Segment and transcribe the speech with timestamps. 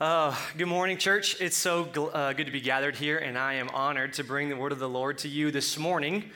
[0.00, 1.40] Uh, good morning, church.
[1.40, 4.48] It's so gl- uh, good to be gathered here, and I am honored to bring
[4.48, 6.32] the word of the Lord to you this morning.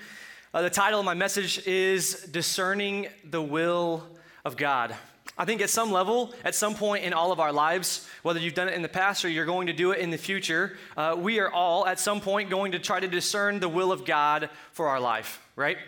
[0.54, 4.04] Uh, the title of my message is Discerning the Will
[4.44, 4.94] of God.
[5.36, 8.54] I think at some level, at some point in all of our lives, whether you've
[8.54, 11.16] done it in the past or you're going to do it in the future, uh,
[11.18, 14.50] we are all at some point going to try to discern the will of God
[14.70, 15.78] for our life, right?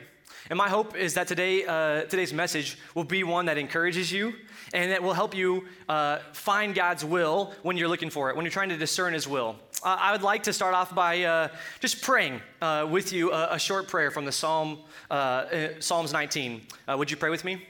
[0.49, 4.35] And my hope is that today, uh, today's message will be one that encourages you
[4.73, 8.45] and that will help you uh, find God's will when you're looking for it, when
[8.45, 9.57] you're trying to discern His will.
[9.83, 11.49] Uh, I would like to start off by uh,
[11.81, 14.79] just praying uh, with you a, a, short prayer from the Psalm,
[15.11, 16.61] uh, uh, Psalms 19.
[16.97, 17.67] would you pray with me?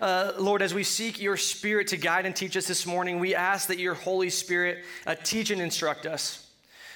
[0.00, 3.68] Lord, as we seek your Spirit to guide and teach us this morning, we ask
[3.68, 4.84] that your Holy Spirit
[5.24, 6.48] teach and instruct us.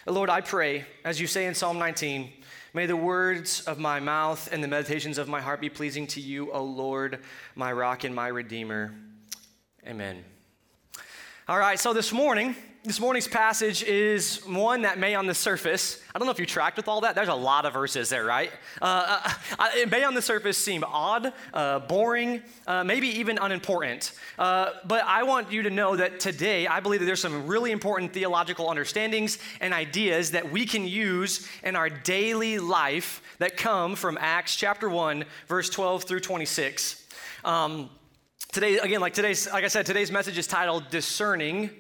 [0.07, 2.33] Lord, I pray, as you say in Psalm 19,
[2.75, 6.23] May the words of my mouth and the meditations of my heart be pleasing to
[6.23, 7.19] you, O Lord,
[7.55, 8.95] my rock and my redeemer.
[9.87, 10.25] Amen.
[11.49, 16.03] All right, so this morning, this morning's passage is one that may on the surface,
[16.13, 18.25] I don't know if you tracked with all that, there's a lot of verses there,
[18.25, 18.51] right?
[18.81, 19.21] Uh,
[19.57, 24.19] uh it may on the surface seem odd, uh, boring, uh, maybe even unimportant.
[24.37, 27.71] Uh, but I want you to know that today, I believe that there's some really
[27.71, 33.95] important theological understandings and ideas that we can use in our daily life that come
[33.95, 37.07] from Acts chapter 1, verse 12 through 26.
[37.45, 37.91] Um,
[38.51, 41.71] today, again, like today's, like I said, today's message is titled Discerning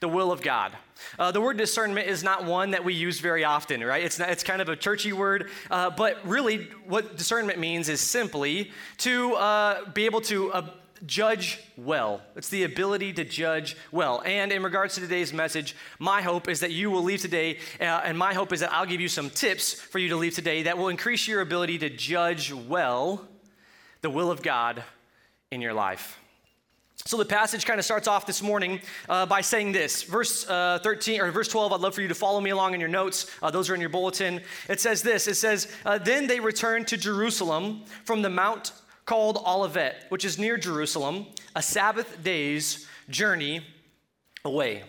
[0.00, 0.72] the will of God.
[1.18, 4.04] Uh, the word discernment is not one that we use very often, right?
[4.04, 8.00] It's, not, it's kind of a churchy word, uh, but really what discernment means is
[8.00, 10.70] simply to uh, be able to uh,
[11.06, 12.20] judge well.
[12.36, 14.22] It's the ability to judge well.
[14.24, 17.84] And in regards to today's message, my hope is that you will leave today, uh,
[18.04, 20.64] and my hope is that I'll give you some tips for you to leave today
[20.64, 23.26] that will increase your ability to judge well
[24.00, 24.82] the will of God
[25.50, 26.18] in your life.
[27.04, 30.02] So the passage kind of starts off this morning uh, by saying this.
[30.02, 32.80] Verse uh, 13 or verse 12, I'd love for you to follow me along in
[32.80, 33.30] your notes.
[33.42, 34.42] Uh, those are in your bulletin.
[34.68, 38.72] It says this It says, uh, Then they returned to Jerusalem from the mount
[39.06, 41.26] called Olivet, which is near Jerusalem,
[41.56, 43.64] a Sabbath day's journey
[44.44, 44.84] away.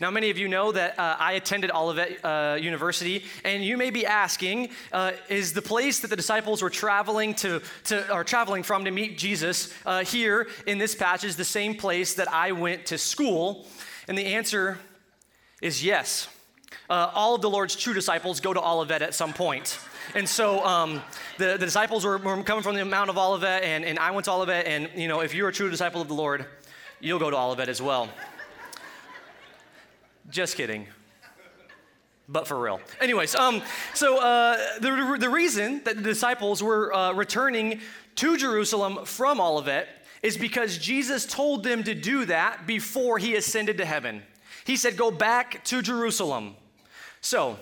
[0.00, 3.90] Now, many of you know that uh, I attended Olivet uh, University, and you may
[3.90, 8.62] be asking, uh, is the place that the disciples were traveling to, to or traveling
[8.62, 12.86] from to meet Jesus uh, here in this passage the same place that I went
[12.86, 13.66] to school?
[14.06, 14.78] And the answer
[15.60, 16.28] is yes.
[16.88, 19.78] Uh, all of the Lord's true disciples go to Olivet at some point.
[20.14, 21.02] And so um,
[21.36, 24.24] the, the disciples were, were, coming from the Mount of Olivet, and, and I went
[24.24, 26.46] to Olivet, and you know, if you're a true disciple of the Lord,
[27.00, 28.08] you'll go to Olivet as well.
[30.30, 30.86] Just kidding.
[32.28, 32.80] But for real.
[33.00, 33.62] Anyways, um,
[33.94, 37.80] so uh, the, the reason that the disciples were uh, returning
[38.16, 39.88] to Jerusalem from Olivet
[40.22, 44.22] is because Jesus told them to do that before he ascended to heaven.
[44.66, 46.56] He said, Go back to Jerusalem.
[47.22, 47.58] So,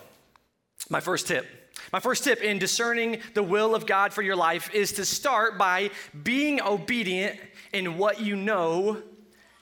[0.90, 1.46] my first tip.
[1.92, 5.56] My first tip in discerning the will of God for your life is to start
[5.56, 5.90] by
[6.24, 7.38] being obedient
[7.72, 9.00] in what you know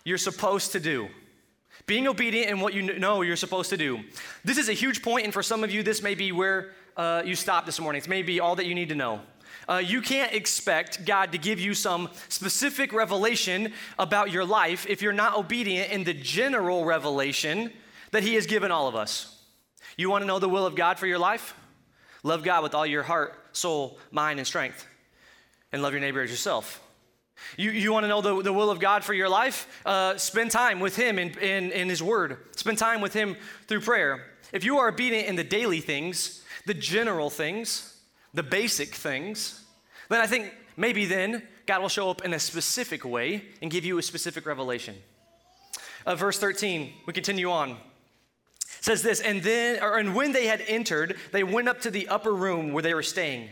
[0.05, 1.09] you're supposed to do.
[1.87, 4.01] Being obedient in what you know you're supposed to do.
[4.45, 7.23] This is a huge point, and for some of you, this may be where uh,
[7.25, 7.99] you stop this morning.
[7.99, 9.21] It's maybe all that you need to know.
[9.69, 15.01] Uh, you can't expect God to give you some specific revelation about your life if
[15.03, 17.71] you're not obedient in the general revelation
[18.11, 19.43] that He has given all of us.
[19.97, 21.55] You want to know the will of God for your life?
[22.23, 24.87] Love God with all your heart, soul, mind, and strength,
[25.73, 26.84] and love your neighbor as yourself.
[27.57, 29.83] You, you want to know the, the will of God for your life?
[29.85, 32.39] Uh, spend time with Him in, in, in His Word.
[32.57, 33.37] Spend time with Him
[33.67, 34.25] through prayer.
[34.53, 38.01] If you are obedient in the daily things, the general things,
[38.33, 39.65] the basic things,
[40.09, 43.85] then I think maybe then God will show up in a specific way and give
[43.85, 44.97] you a specific revelation.
[46.07, 47.77] Uh, verse 13, we continue on.
[48.81, 52.09] says this, and then, or, and when they had entered, they went up to the
[52.09, 53.49] upper room where they were staying.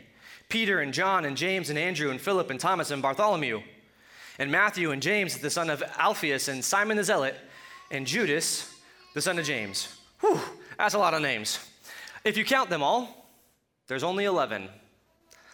[0.53, 3.63] Peter and John and James and Andrew and Philip and Thomas and Bartholomew
[4.39, 7.35] and Matthew and James, the son of Alphaeus, and Simon the Zealot,
[7.91, 8.71] and Judas,
[9.15, 9.97] the son of James.
[10.21, 10.39] Whew,
[10.77, 11.59] that's a lot of names.
[12.23, 13.31] If you count them all,
[13.87, 14.69] there's only 11.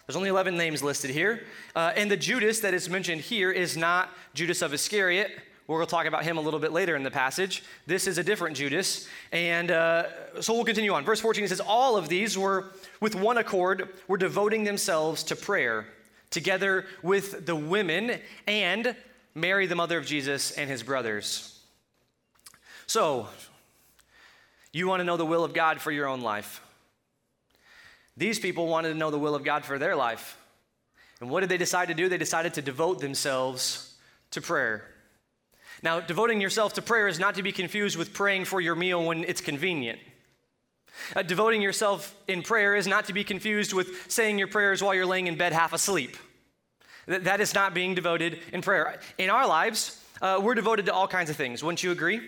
[0.09, 1.45] There's only 11 names listed here.
[1.77, 5.31] Uh, and the Judas that is mentioned here is not Judas of Iscariot.
[5.69, 7.63] We're going to talk about him a little bit later in the passage.
[7.87, 9.07] This is a different Judas.
[9.33, 11.05] And uh, so we'll continue on.
[11.05, 15.37] Verse 14 it says, All of these were with one accord, were devoting themselves to
[15.37, 15.87] prayer
[16.31, 18.97] together with the women and
[19.35, 21.61] Mary, the mother of Jesus, and his brothers.
[22.87, 23.29] So,
[24.73, 26.63] you want to know the will of God for your own life.
[28.17, 30.39] These people wanted to know the will of God for their life.
[31.21, 32.09] And what did they decide to do?
[32.09, 33.95] They decided to devote themselves
[34.31, 34.83] to prayer.
[35.83, 39.05] Now, devoting yourself to prayer is not to be confused with praying for your meal
[39.05, 39.99] when it's convenient.
[41.15, 44.95] Uh, devoting yourself in prayer is not to be confused with saying your prayers while
[44.95, 46.17] you're laying in bed half asleep.
[47.07, 49.01] Th- that is not being devoted in prayer.
[49.17, 51.63] In our lives, uh, we're devoted to all kinds of things.
[51.63, 52.21] Wouldn't you agree?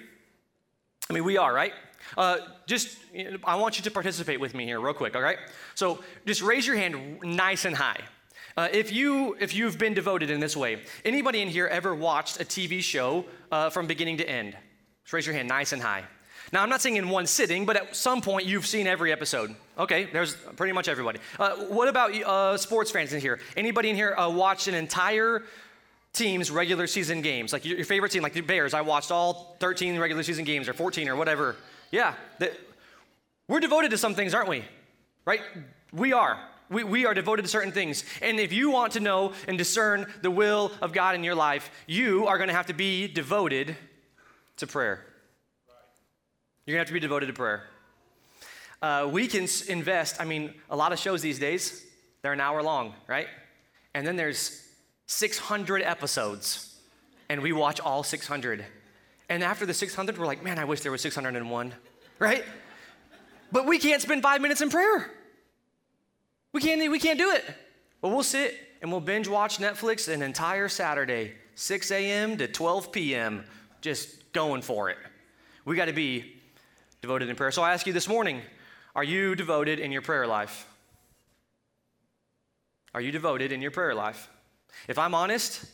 [1.08, 1.72] I mean, we are, right?
[2.16, 2.96] Uh, just,
[3.44, 5.38] I want you to participate with me here, real quick, all right?
[5.74, 8.00] So just raise your hand nice and high.
[8.56, 12.40] Uh, if you if you've been devoted in this way, anybody in here ever watched
[12.40, 14.56] a TV show uh, from beginning to end?
[15.04, 16.04] Just raise your hand, nice and high.
[16.52, 19.54] Now I'm not saying in one sitting, but at some point you've seen every episode.
[19.78, 21.20] Okay, there's pretty much everybody.
[21.38, 23.38] Uh, what about uh, sports fans in here?
[23.56, 25.44] Anybody in here uh, watched an entire
[26.12, 27.52] team's regular season games?
[27.52, 28.74] Like your, your, favorite team, like the Bears.
[28.74, 31.56] I watched all 13 regular season games or 14 or whatever.
[31.92, 32.14] Yeah,
[33.46, 34.64] we're devoted to some things, aren't we?
[35.24, 35.40] Right?
[35.92, 36.38] We are.
[36.70, 38.04] We, we are devoted to certain things.
[38.22, 41.70] And if you want to know and discern the will of God in your life,
[41.86, 43.76] you are going to have to be devoted
[44.58, 45.04] to prayer.
[46.64, 47.64] You're going to have to be devoted to prayer.
[48.80, 51.84] Uh, we can invest, I mean, a lot of shows these days,
[52.22, 53.26] they're an hour long, right?
[53.94, 54.64] And then there's
[55.06, 56.78] 600 episodes,
[57.28, 58.64] and we watch all 600.
[59.28, 61.74] And after the 600, we're like, man, I wish there was 601,
[62.20, 62.44] right?
[63.50, 65.10] But we can't spend five minutes in prayer.
[66.52, 67.44] We can't, we can't do it.
[68.00, 72.38] But we'll sit and we'll binge watch Netflix an entire Saturday, 6 a.m.
[72.38, 73.44] to 12 p.m.,
[73.80, 74.98] just going for it.
[75.64, 76.36] We got to be
[77.02, 77.50] devoted in prayer.
[77.50, 78.42] So I ask you this morning
[78.94, 80.66] are you devoted in your prayer life?
[82.92, 84.28] Are you devoted in your prayer life?
[84.88, 85.64] If I'm honest,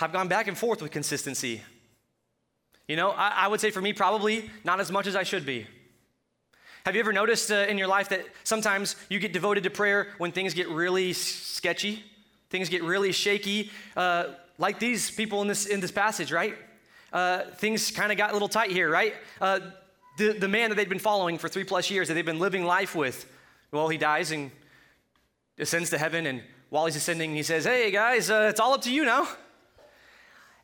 [0.00, 1.62] I've gone back and forth with consistency.
[2.86, 5.46] You know, I, I would say for me, probably not as much as I should
[5.46, 5.66] be.
[6.86, 10.08] Have you ever noticed uh, in your life that sometimes you get devoted to prayer
[10.18, 12.02] when things get really sketchy,
[12.48, 16.56] things get really shaky, uh, like these people in this in this passage, right?
[17.12, 19.14] Uh, things kind of got a little tight here, right?
[19.40, 19.60] Uh,
[20.16, 22.64] the, the man that they'd been following for three plus years, that they've been living
[22.64, 23.26] life with,
[23.72, 24.50] well, he dies and
[25.58, 26.26] ascends to heaven.
[26.26, 29.28] And while he's ascending, he says, Hey, guys, uh, it's all up to you now.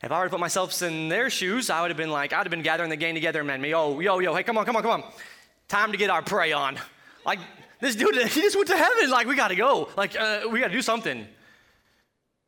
[0.03, 2.39] If I were to put myself in their shoes, I would have been like, I'd
[2.45, 4.67] have been gathering the gang together and man, me, oh, yo, yo, hey, come on,
[4.67, 5.05] come on, come on.
[5.69, 6.79] Time to get our pray on.
[7.25, 7.41] Like,
[7.81, 9.11] this dude, he just went to heaven.
[9.11, 9.89] Like, we got to go.
[9.97, 11.27] Like, uh, we got to do something.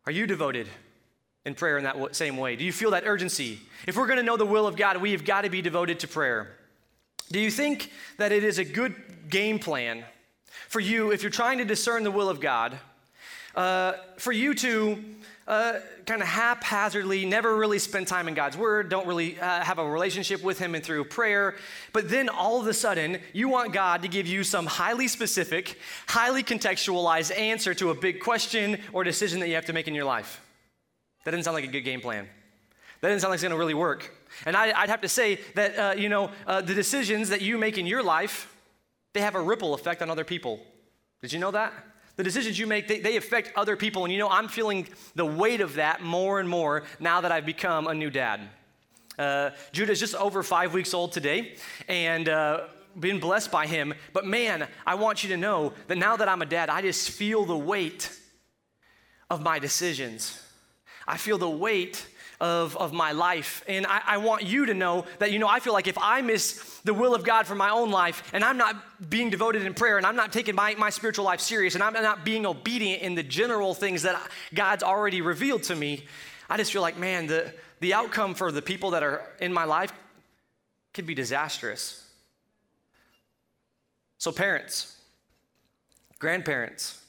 [0.06, 0.68] Are you devoted
[1.44, 2.56] in prayer in that same way?
[2.56, 3.60] Do you feel that urgency?
[3.86, 6.00] If we're going to know the will of God, we have got to be devoted
[6.00, 6.56] to prayer.
[7.30, 8.94] Do you think that it is a good
[9.28, 10.04] game plan
[10.68, 12.78] for you, if you're trying to discern the will of God,
[13.54, 15.02] uh, for you to
[15.48, 19.78] uh, kind of haphazardly, never really spend time in God's Word, don't really uh, have
[19.78, 21.56] a relationship with Him and through prayer,
[21.94, 25.78] but then all of a sudden, you want God to give you some highly specific,
[26.06, 29.94] highly contextualized answer to a big question or decision that you have to make in
[29.94, 30.44] your life.
[31.24, 32.28] That doesn't sound like a good game plan.
[33.00, 34.14] That doesn't sound like it's going to really work.
[34.44, 37.56] And I, would have to say that, uh, you know, uh, the decisions that you
[37.56, 38.54] make in your life,
[39.14, 40.60] they have a ripple effect on other people.
[41.22, 41.72] Did you know that?
[42.18, 44.02] The decisions you make, they, they affect other people.
[44.02, 47.46] And you know, I'm feeling the weight of that more and more now that I've
[47.46, 48.40] become a new dad.
[49.16, 51.54] Uh, Judah is just over five weeks old today,
[51.86, 52.62] and uh,
[52.98, 53.94] been blessed by him.
[54.12, 57.10] But man, I want you to know that now that I'm a dad, I just
[57.10, 58.10] feel the weight
[59.30, 60.42] of my decisions.
[61.06, 62.04] I feel the weight
[62.40, 63.64] of, of my life.
[63.66, 66.22] And I, I want you to know that, you know, I feel like if I
[66.22, 69.74] miss the will of God for my own life and I'm not being devoted in
[69.74, 73.02] prayer and I'm not taking my, my spiritual life serious and I'm not being obedient
[73.02, 74.20] in the general things that
[74.54, 76.04] God's already revealed to me,
[76.48, 79.64] I just feel like, man, the, the outcome for the people that are in my
[79.64, 79.92] life
[80.94, 82.04] could be disastrous.
[84.16, 84.96] So, parents,
[86.18, 87.02] grandparents,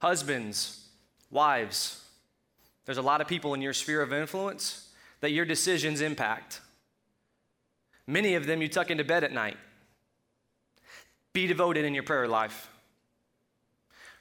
[0.00, 0.86] husbands,
[1.30, 2.01] wives,
[2.84, 4.88] there's a lot of people in your sphere of influence
[5.20, 6.60] that your decisions impact.
[8.06, 9.56] Many of them you tuck into bed at night.
[11.32, 12.68] Be devoted in your prayer life.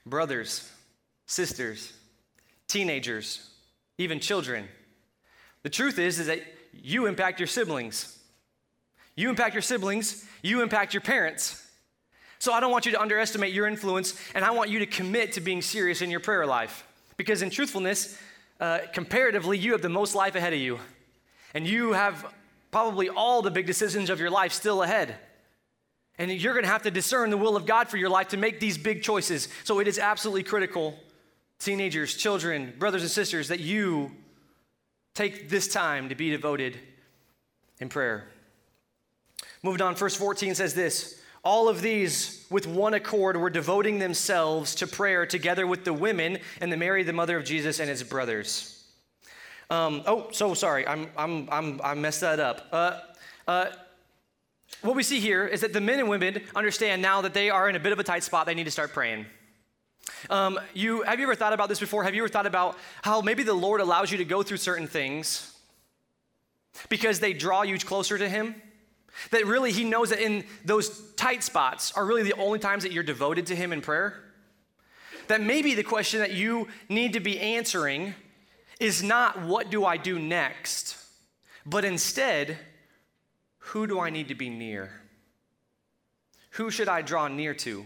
[0.06, 0.70] Brothers,
[1.26, 1.92] sisters,
[2.68, 3.50] teenagers,
[3.98, 4.68] even children.
[5.64, 6.42] The truth is, is that
[6.74, 8.18] you impact your siblings.
[9.16, 11.68] You impact your siblings, you impact your parents.
[12.40, 15.34] So I don't want you to underestimate your influence, and I want you to commit
[15.34, 16.88] to being serious in your prayer life.
[17.18, 18.18] Because in truthfulness,
[18.62, 20.80] uh, comparatively, you have the most life ahead of you.
[21.54, 22.34] And you have
[22.70, 25.16] probably all the big decisions of your life still ahead.
[26.18, 28.38] And you're going to have to discern the will of God for your life to
[28.38, 29.50] make these big choices.
[29.64, 30.98] So it is absolutely critical,
[31.60, 34.12] teenagers, children, brothers and sisters, that you
[35.16, 36.78] take this time to be devoted
[37.80, 38.28] in prayer.
[39.64, 44.76] Moving on, verse 14 says this all of these, with one accord, were devoting themselves
[44.76, 48.04] to prayer together with the women and the Mary, the mother of Jesus, and his
[48.04, 48.86] brothers.
[49.70, 50.86] Um, oh, so sorry.
[50.86, 52.68] I'm, I'm, I'm, I messed that up.
[52.72, 53.00] Uh,
[53.48, 53.66] uh,
[54.82, 57.70] what we see here is that the men and women understand now that they are
[57.70, 59.26] in a bit of a tight spot, they need to start praying.
[60.30, 62.04] Um, you, have you ever thought about this before?
[62.04, 64.88] Have you ever thought about how maybe the Lord allows you to go through certain
[64.88, 65.56] things
[66.90, 68.56] because they draw you closer to Him?
[69.32, 72.92] That really He knows that in those tight spots are really the only times that
[72.92, 74.22] you're devoted to Him in prayer?
[75.28, 78.16] That maybe the question that you need to be answering
[78.80, 80.98] is not what do I do next,
[81.66, 82.58] but instead,
[83.60, 85.02] who do I need to be near?
[86.52, 87.86] Who should I draw near to?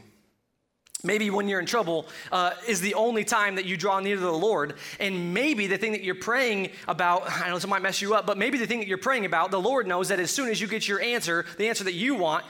[1.06, 4.22] Maybe when you're in trouble uh, is the only time that you draw near to
[4.22, 4.74] the Lord.
[5.00, 8.26] And maybe the thing that you're praying about, I know this might mess you up,
[8.26, 10.60] but maybe the thing that you're praying about, the Lord knows that as soon as
[10.60, 12.44] you get your answer, the answer that you want,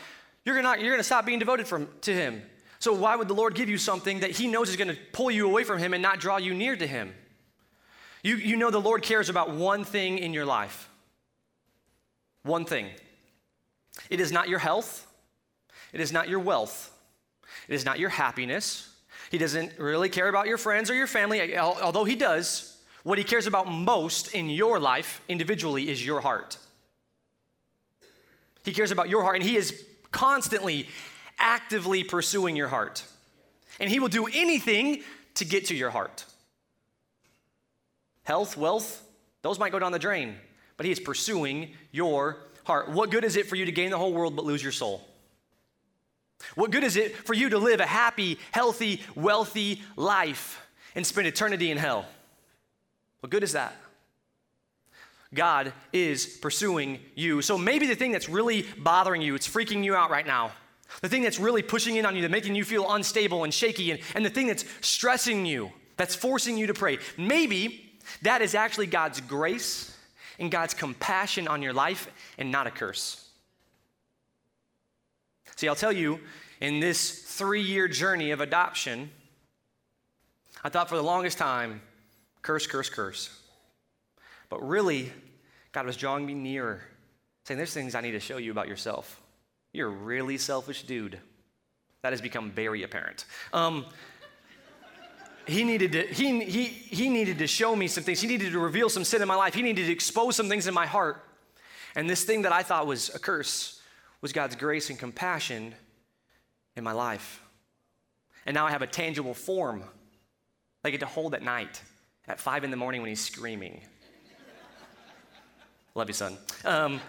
[0.45, 2.41] you're gonna, you're gonna stop being devoted from, to Him.
[2.79, 5.47] So why would the Lord give you something that He knows is gonna pull you
[5.47, 7.13] away from Him and not draw you near to Him?
[8.23, 10.89] You, you know the Lord cares about one thing in your life.
[12.43, 12.89] One thing.
[14.09, 15.07] It is not your health,
[15.93, 16.94] it is not your wealth
[17.67, 18.91] it is not your happiness.
[19.31, 22.77] He doesn't really care about your friends or your family, although he does.
[23.03, 26.57] What he cares about most in your life individually is your heart.
[28.63, 30.89] He cares about your heart, and he is constantly,
[31.37, 33.03] actively pursuing your heart.
[33.79, 35.03] And he will do anything
[35.35, 36.25] to get to your heart.
[38.23, 39.03] Health, wealth,
[39.43, 40.35] those might go down the drain,
[40.77, 42.89] but he is pursuing your heart.
[42.89, 45.07] What good is it for you to gain the whole world but lose your soul?
[46.55, 50.61] What good is it for you to live a happy, healthy, wealthy life
[50.95, 52.05] and spend eternity in hell?
[53.19, 53.75] What good is that?
[55.33, 57.41] God is pursuing you.
[57.41, 60.51] So maybe the thing that's really bothering you, it's freaking you out right now,
[61.01, 63.91] the thing that's really pushing in on you, that's making you feel unstable and shaky,
[63.91, 68.55] and, and the thing that's stressing you, that's forcing you to pray, maybe that is
[68.55, 69.97] actually God's grace
[70.39, 73.27] and God's compassion on your life and not a curse.
[75.55, 76.19] See, I'll tell you,
[76.65, 79.11] in this three year journey of adoption,
[80.63, 81.79] I thought for the longest time,
[82.41, 83.29] curse, curse, curse.
[84.49, 85.13] But really,
[85.73, 86.81] God was drawing me nearer,
[87.43, 89.21] saying, There's things I need to show you about yourself.
[89.73, 91.19] You're a really selfish dude.
[92.01, 93.25] That has become very apparent.
[93.53, 93.85] Um,
[95.45, 98.59] he needed to he, he, he needed to show me some things he needed to
[98.59, 101.23] reveal some sin in my life he needed to expose some things in my heart
[101.93, 103.79] and this thing that i thought was a curse
[104.21, 105.75] was God's grace and compassion
[106.75, 107.41] in my life.
[108.45, 109.83] And now I have a tangible form
[110.83, 111.81] I get to hold at night
[112.27, 113.81] at five in the morning when he's screaming.
[115.95, 116.37] Love you, son.
[116.63, 117.01] Um,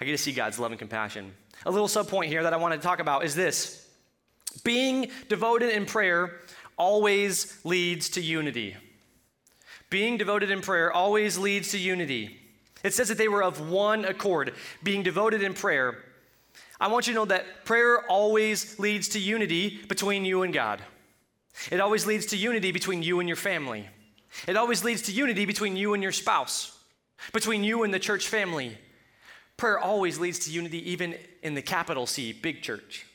[0.00, 1.32] I get to see God's love and compassion.
[1.64, 3.88] A little subpoint here that I want to talk about is this
[4.62, 6.40] being devoted in prayer
[6.78, 8.76] always leads to unity.
[9.90, 12.38] Being devoted in prayer always leads to unity.
[12.84, 16.04] It says that they were of one accord, being devoted in prayer.
[16.78, 20.82] I want you to know that prayer always leads to unity between you and God.
[21.70, 23.88] It always leads to unity between you and your family.
[24.46, 26.78] It always leads to unity between you and your spouse,
[27.32, 28.76] between you and the church family.
[29.56, 33.06] Prayer always leads to unity, even in the capital C, big church.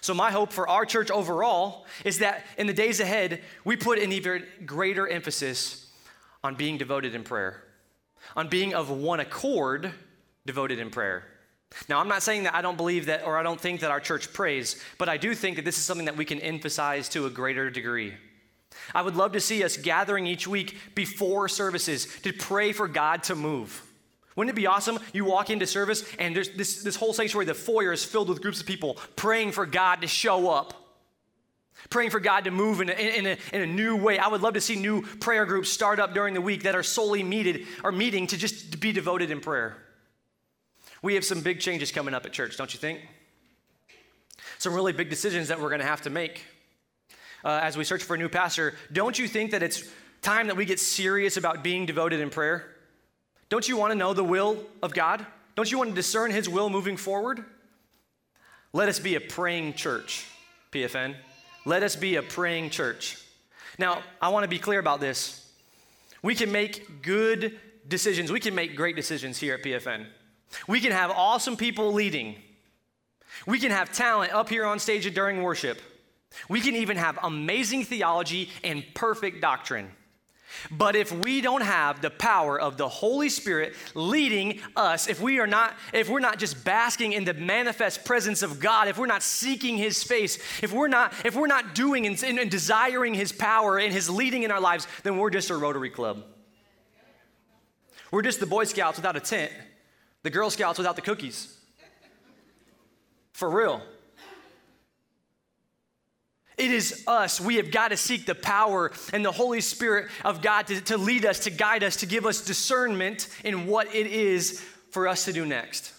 [0.00, 3.98] So, my hope for our church overall is that in the days ahead, we put
[3.98, 5.90] an even greater emphasis
[6.42, 7.62] on being devoted in prayer
[8.34, 9.92] on being of one accord
[10.46, 11.24] devoted in prayer.
[11.88, 14.00] Now, I'm not saying that I don't believe that or I don't think that our
[14.00, 17.26] church prays, but I do think that this is something that we can emphasize to
[17.26, 18.14] a greater degree.
[18.94, 23.22] I would love to see us gathering each week before services to pray for God
[23.24, 23.82] to move.
[24.36, 24.98] Wouldn't it be awesome?
[25.12, 28.42] You walk into service and there's this, this whole sanctuary, the foyer is filled with
[28.42, 30.74] groups of people praying for God to show up
[31.90, 34.18] praying for God to move in a, in, a, in a, new way.
[34.18, 36.82] I would love to see new prayer groups start up during the week that are
[36.82, 39.76] solely meted or meeting to just be devoted in prayer.
[41.06, 42.98] We have some big changes coming up at church, don't you think?
[44.58, 46.44] Some really big decisions that we're going to have to make
[47.44, 48.74] uh, as we search for a new pastor.
[48.92, 49.84] Don't you think that it's
[50.20, 52.74] time that we get serious about being devoted in prayer?
[53.50, 55.24] Don't you want to know the will of God?
[55.54, 57.44] Don't you want to discern His will moving forward?
[58.72, 60.26] Let us be a praying church,
[60.72, 61.14] PFN.
[61.64, 63.16] Let us be a praying church.
[63.78, 65.48] Now, I want to be clear about this.
[66.20, 70.06] We can make good decisions, we can make great decisions here at PFN.
[70.66, 72.36] We can have awesome people leading.
[73.46, 75.80] We can have talent up here on stage during worship.
[76.48, 79.90] We can even have amazing theology and perfect doctrine.
[80.70, 85.38] But if we don't have the power of the Holy Spirit leading us, if we
[85.38, 89.06] are not, if we're not just basking in the manifest presence of God, if we're
[89.06, 93.32] not seeking His face, if we're not, if we're not doing and, and desiring His
[93.32, 96.24] power and His leading in our lives, then we're just a Rotary Club.
[98.10, 99.52] We're just the Boy Scouts without a tent,
[100.26, 101.56] the Girl Scouts without the cookies.
[103.30, 103.80] For real.
[106.58, 107.40] It is us.
[107.40, 110.96] We have got to seek the power and the Holy Spirit of God to, to
[110.96, 115.26] lead us, to guide us, to give us discernment in what it is for us
[115.26, 115.92] to do next.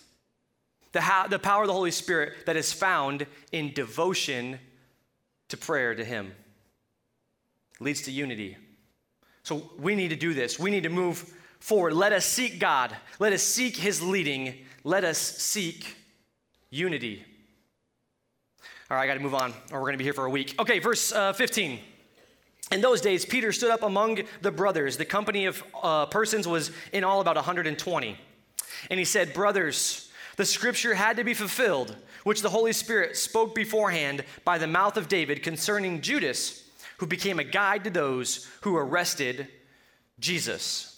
[0.91, 4.59] The, the power of the Holy Spirit that is found in devotion
[5.47, 6.33] to prayer to Him
[7.79, 8.57] leads to unity.
[9.43, 10.59] So we need to do this.
[10.59, 11.33] We need to move
[11.67, 11.93] forward.
[11.93, 12.95] Let us seek God.
[13.19, 14.55] Let us seek His leading.
[14.85, 15.97] Let us seek
[16.69, 17.25] unity.
[18.89, 20.29] All right, I got to move on, or we're going to be here for a
[20.29, 20.55] week.
[20.59, 21.79] Okay, verse uh, 15.
[22.71, 24.95] In those days, Peter stood up among the brothers.
[24.95, 28.17] The company of uh, persons was in all about 120.
[28.89, 33.53] And he said, Brothers, the scripture had to be fulfilled, which the Holy Spirit spoke
[33.53, 36.63] beforehand by the mouth of David concerning Judas,
[36.99, 39.49] who became a guide to those who arrested
[40.17, 40.96] Jesus.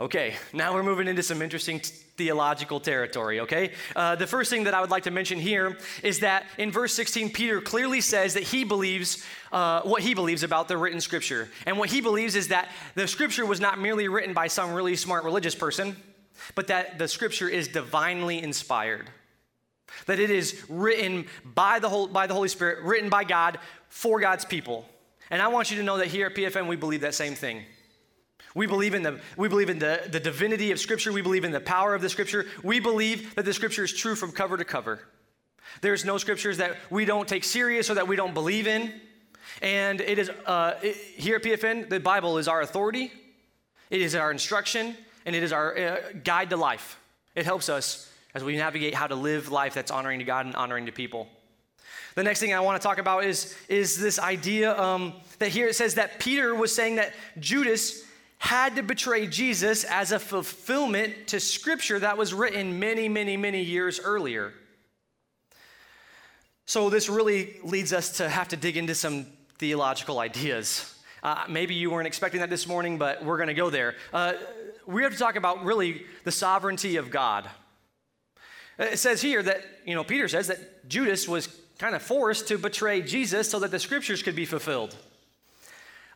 [0.00, 3.72] Okay, now we're moving into some interesting t- theological territory, okay?
[3.94, 6.94] Uh, the first thing that I would like to mention here is that in verse
[6.94, 11.50] 16, Peter clearly says that he believes uh, what he believes about the written scripture.
[11.66, 14.96] And what he believes is that the scripture was not merely written by some really
[14.96, 15.96] smart religious person,
[16.54, 19.10] but that the scripture is divinely inspired.
[20.06, 23.58] That it is written by the, whole, by the Holy Spirit, written by God
[23.88, 24.86] for God's people.
[25.30, 27.64] And I want you to know that here at PFN, we believe that same thing.
[28.54, 31.12] We believe in, the, we believe in the, the divinity of Scripture.
[31.12, 32.46] We believe in the power of the Scripture.
[32.62, 35.00] We believe that the Scripture is true from cover to cover.
[35.80, 38.92] There's no Scriptures that we don't take serious or that we don't believe in.
[39.60, 43.12] And it is, uh, it, here at PFN, the Bible is our authority,
[43.90, 46.98] it is our instruction, and it is our uh, guide to life.
[47.34, 50.54] It helps us as we navigate how to live life that's honoring to God and
[50.54, 51.28] honoring to people.
[52.14, 55.66] The next thing I want to talk about is, is this idea um, that here
[55.66, 58.04] it says that Peter was saying that Judas
[58.42, 63.62] had to betray Jesus as a fulfillment to scripture that was written many, many, many
[63.62, 64.52] years earlier.
[66.66, 69.26] So, this really leads us to have to dig into some
[69.58, 70.92] theological ideas.
[71.22, 73.94] Uh, maybe you weren't expecting that this morning, but we're going to go there.
[74.12, 74.32] Uh,
[74.86, 77.48] we have to talk about really the sovereignty of God.
[78.76, 81.46] It says here that, you know, Peter says that Judas was
[81.78, 84.96] kind of forced to betray Jesus so that the scriptures could be fulfilled.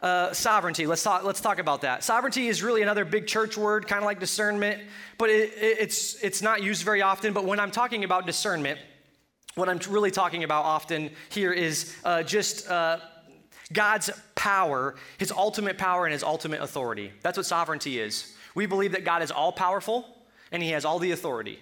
[0.03, 0.87] Uh, sovereignty.
[0.87, 2.05] Let's talk, let's talk about that.
[2.05, 4.83] Sovereignty is really another big church word, kind of like discernment,
[5.17, 7.33] but it, it, it's, it's not used very often.
[7.33, 8.79] But when I'm talking about discernment,
[9.55, 12.99] what I'm really talking about often here is uh, just uh,
[13.73, 17.11] God's power, his ultimate power, and his ultimate authority.
[17.23, 18.35] That's what sovereignty is.
[18.55, 20.07] We believe that God is all powerful
[20.53, 21.59] and he has all the authority.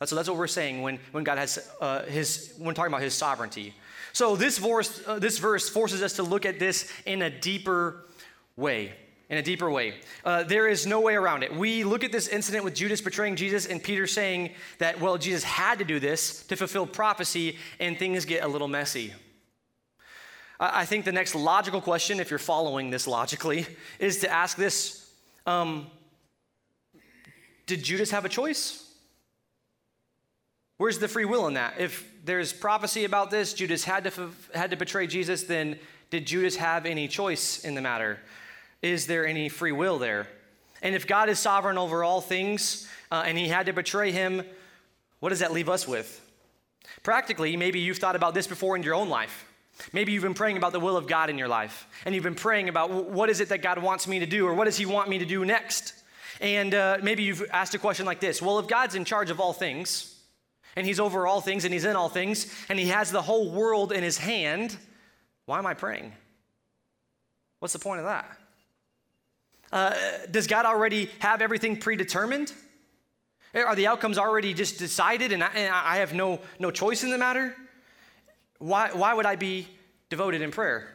[0.00, 3.14] That's, that's what we're saying when, when God has uh, his, when talking about his
[3.14, 3.74] sovereignty.
[4.12, 8.04] So this verse, uh, this verse forces us to look at this in a deeper
[8.56, 8.92] way.
[9.28, 9.94] In a deeper way.
[10.24, 11.54] Uh, there is no way around it.
[11.54, 15.44] We look at this incident with Judas betraying Jesus and Peter saying that, well, Jesus
[15.44, 19.14] had to do this to fulfill prophecy, and things get a little messy.
[20.58, 23.66] I think the next logical question, if you're following this logically,
[23.98, 25.10] is to ask this
[25.46, 25.86] um,
[27.66, 28.86] Did Judas have a choice?
[30.76, 31.74] Where's the free will in that?
[31.78, 35.78] If there's prophecy about this, Judas had to, had to betray Jesus, then
[36.10, 38.18] did Judas have any choice in the matter?
[38.82, 40.26] Is there any free will there?
[40.82, 44.42] And if God is sovereign over all things uh, and he had to betray him,
[45.20, 46.26] what does that leave us with?
[47.02, 49.46] Practically, maybe you've thought about this before in your own life.
[49.92, 52.34] Maybe you've been praying about the will of God in your life, and you've been
[52.34, 54.84] praying about what is it that God wants me to do, or what does He
[54.84, 55.94] want me to do next?
[56.40, 59.40] And uh, maybe you've asked a question like this Well, if God's in charge of
[59.40, 60.09] all things,
[60.76, 63.50] and he's over all things and he's in all things and he has the whole
[63.50, 64.76] world in his hand,
[65.46, 66.12] why am I praying?
[67.58, 68.38] What's the point of that?
[69.72, 69.94] Uh,
[70.30, 72.52] does God already have everything predetermined?
[73.54, 77.10] Are the outcomes already just decided and I, and I have no, no choice in
[77.10, 77.54] the matter?
[78.58, 79.66] Why, why would I be
[80.08, 80.88] devoted in prayer?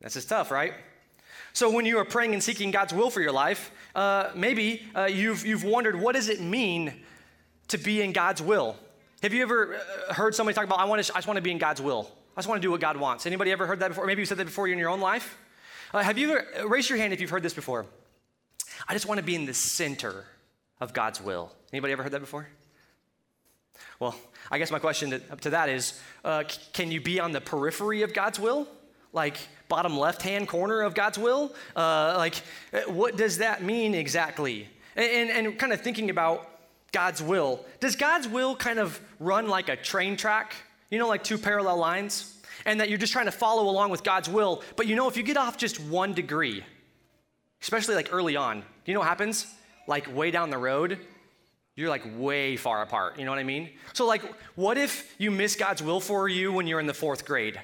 [0.00, 0.74] That's just tough, right?
[1.52, 5.04] So when you are praying and seeking God's will for your life, uh, maybe uh,
[5.04, 7.04] you've, you've wondered what does it mean
[7.68, 8.76] to be in God's will.
[9.22, 11.42] Have you ever uh, heard somebody talk about, I, want to, I just want to
[11.42, 12.10] be in God's will?
[12.36, 13.26] I just want to do what God wants.
[13.26, 14.06] Anybody ever heard that before?
[14.06, 15.36] Maybe you said that before you're in your own life.
[15.92, 17.86] Uh, have you ever, uh, raise your hand if you've heard this before.
[18.88, 20.24] I just want to be in the center
[20.80, 21.52] of God's will.
[21.72, 22.48] Anybody ever heard that before?
[23.98, 24.14] Well,
[24.50, 28.02] I guess my question to, to that is uh, can you be on the periphery
[28.02, 28.68] of God's will?
[29.12, 29.36] Like
[29.68, 31.54] bottom left hand corner of God's will?
[31.74, 32.36] Uh, like,
[32.86, 34.68] what does that mean exactly?
[34.94, 36.48] And, and, and kind of thinking about
[36.92, 37.64] God's will.
[37.80, 40.54] Does God's will kind of run like a train track?
[40.90, 42.34] You know, like two parallel lines?
[42.64, 44.62] And that you're just trying to follow along with God's will.
[44.76, 46.64] But you know, if you get off just one degree,
[47.62, 49.46] especially like early on, you know what happens?
[49.86, 50.98] Like way down the road,
[51.76, 53.18] you're like way far apart.
[53.18, 53.70] You know what I mean?
[53.92, 54.22] So, like,
[54.56, 57.60] what if you miss God's will for you when you're in the fourth grade?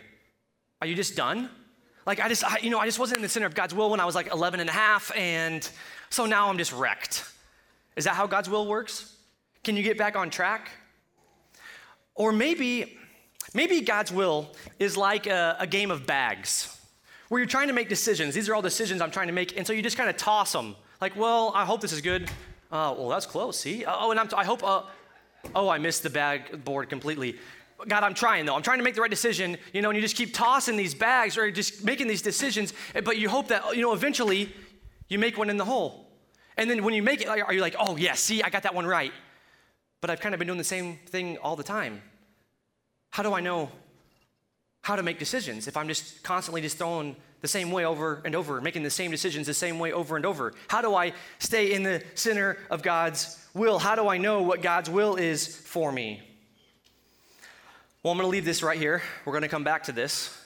[0.81, 1.51] Are you just done?
[2.07, 3.91] Like, I just, I, you know, I just wasn't in the center of God's will
[3.91, 5.69] when I was like 11 and a half, and
[6.11, 7.25] so now I'm just wrecked.
[7.97, 9.14] Is that how God's will works?
[9.65, 10.71] Can you get back on track?
[12.15, 12.99] Or maybe,
[13.55, 16.79] maybe God's will is like a, a game of bags
[17.29, 18.35] where you're trying to make decisions.
[18.35, 20.53] These are all decisions I'm trying to make, and so you just kind of toss
[20.53, 20.77] them.
[21.01, 22.31] Like, well, I hope this is good.
[22.71, 23.59] Uh, well, that's close.
[23.59, 23.85] See?
[23.87, 24.63] Oh, and I'm t- i hope.
[24.63, 24.83] Uh,
[25.55, 27.39] oh, I missed the bag board completely.
[27.89, 28.55] God, I'm trying though.
[28.55, 30.95] I'm trying to make the right decision, you know, and you just keep tossing these
[30.95, 32.73] bags or just making these decisions,
[33.05, 34.55] but you hope that, you know, eventually
[35.09, 36.09] you make one in the hole.
[36.57, 38.75] And then when you make it, are you like, oh, yeah, see, I got that
[38.75, 39.13] one right?
[40.05, 42.03] But I've kind of been doing the same thing all the time.
[43.09, 43.71] How do I know
[44.83, 48.35] how to make decisions if I'm just constantly just throwing the same way over and
[48.35, 50.53] over, making the same decisions the same way over and over?
[50.69, 53.79] How do I stay in the center of God's will?
[53.79, 56.21] How do I know what God's will is for me?
[58.03, 59.01] Well, I'm going to leave this right here.
[59.25, 60.39] We're going to come back to this.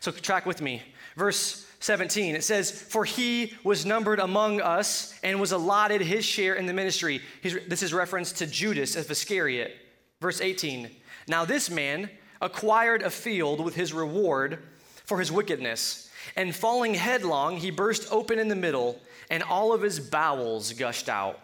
[0.00, 0.82] So, track with me.
[1.16, 6.54] Verse 17, it says, For he was numbered among us and was allotted his share
[6.54, 7.20] in the ministry.
[7.42, 9.76] He's, this is reference to Judas of Iscariot.
[10.20, 10.88] Verse 18,
[11.26, 12.08] Now this man
[12.40, 14.60] acquired a field with his reward
[15.04, 19.82] for his wickedness, and falling headlong, he burst open in the middle, and all of
[19.82, 21.40] his bowels gushed out.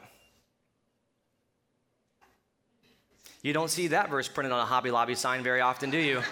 [3.43, 6.23] You don't see that verse printed on a Hobby Lobby sign very often, do you?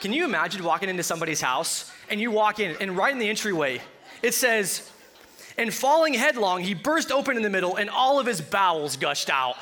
[0.00, 3.28] Can you imagine walking into somebody's house and you walk in, and right in the
[3.28, 3.80] entryway,
[4.22, 4.90] it says,
[5.56, 9.28] and falling headlong, he burst open in the middle, and all of his bowels gushed
[9.28, 9.56] out.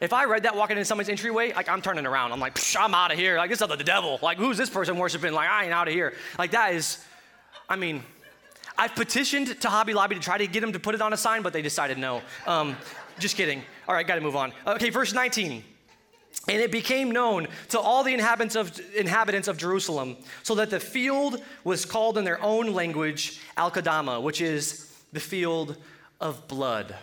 [0.00, 2.32] If I read that walking into somebody's entryway, like I'm turning around.
[2.32, 3.38] I'm like, I'm out of here.
[3.38, 4.18] Like this is the devil.
[4.20, 5.32] Like who's this person worshiping?
[5.32, 6.12] Like I ain't out of here.
[6.38, 7.02] Like that is,
[7.68, 8.02] I mean,
[8.76, 11.16] I've petitioned to Hobby Lobby to try to get them to put it on a
[11.16, 12.20] sign, but they decided no.
[12.46, 12.76] Um,
[13.18, 13.62] just kidding.
[13.88, 14.52] All right, got to move on.
[14.66, 15.62] Okay, verse 19.
[16.48, 20.80] And it became known to all the inhabitants of, inhabitants of Jerusalem, so that the
[20.80, 25.76] field was called in their own language Al-Kedama, which is the field
[26.20, 26.94] of blood.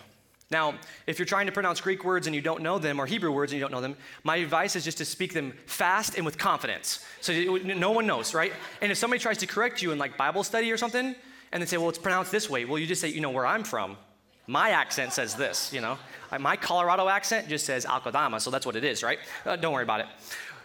[0.51, 0.75] Now,
[1.07, 3.53] if you're trying to pronounce Greek words and you don't know them, or Hebrew words
[3.53, 6.37] and you don't know them, my advice is just to speak them fast and with
[6.37, 7.05] confidence.
[7.21, 8.51] So no one knows, right?
[8.81, 11.15] And if somebody tries to correct you in like Bible study or something,
[11.53, 13.45] and they say, well, it's pronounced this way, well, you just say, you know, where
[13.45, 13.97] I'm from.
[14.47, 15.97] My accent says this, you know.
[16.39, 19.19] My Colorado accent just says Al so that's what it is, right?
[19.45, 20.07] Uh, don't worry about it.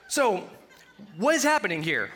[0.09, 0.49] So,
[1.19, 2.11] what is happening here?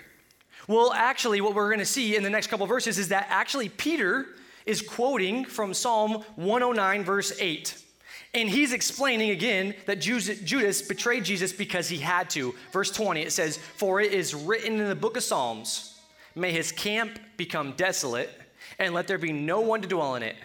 [0.68, 3.68] Well, actually, what we're going to see in the next couple verses is that actually
[3.68, 4.26] Peter
[4.66, 7.76] is quoting from Psalm 109, verse 8.
[8.32, 12.54] And he's explaining again that Judas betrayed Jesus because he had to.
[12.72, 16.00] Verse 20, it says, For it is written in the book of Psalms,
[16.36, 18.30] May his camp become desolate,
[18.78, 20.36] and let there be no one to dwell in it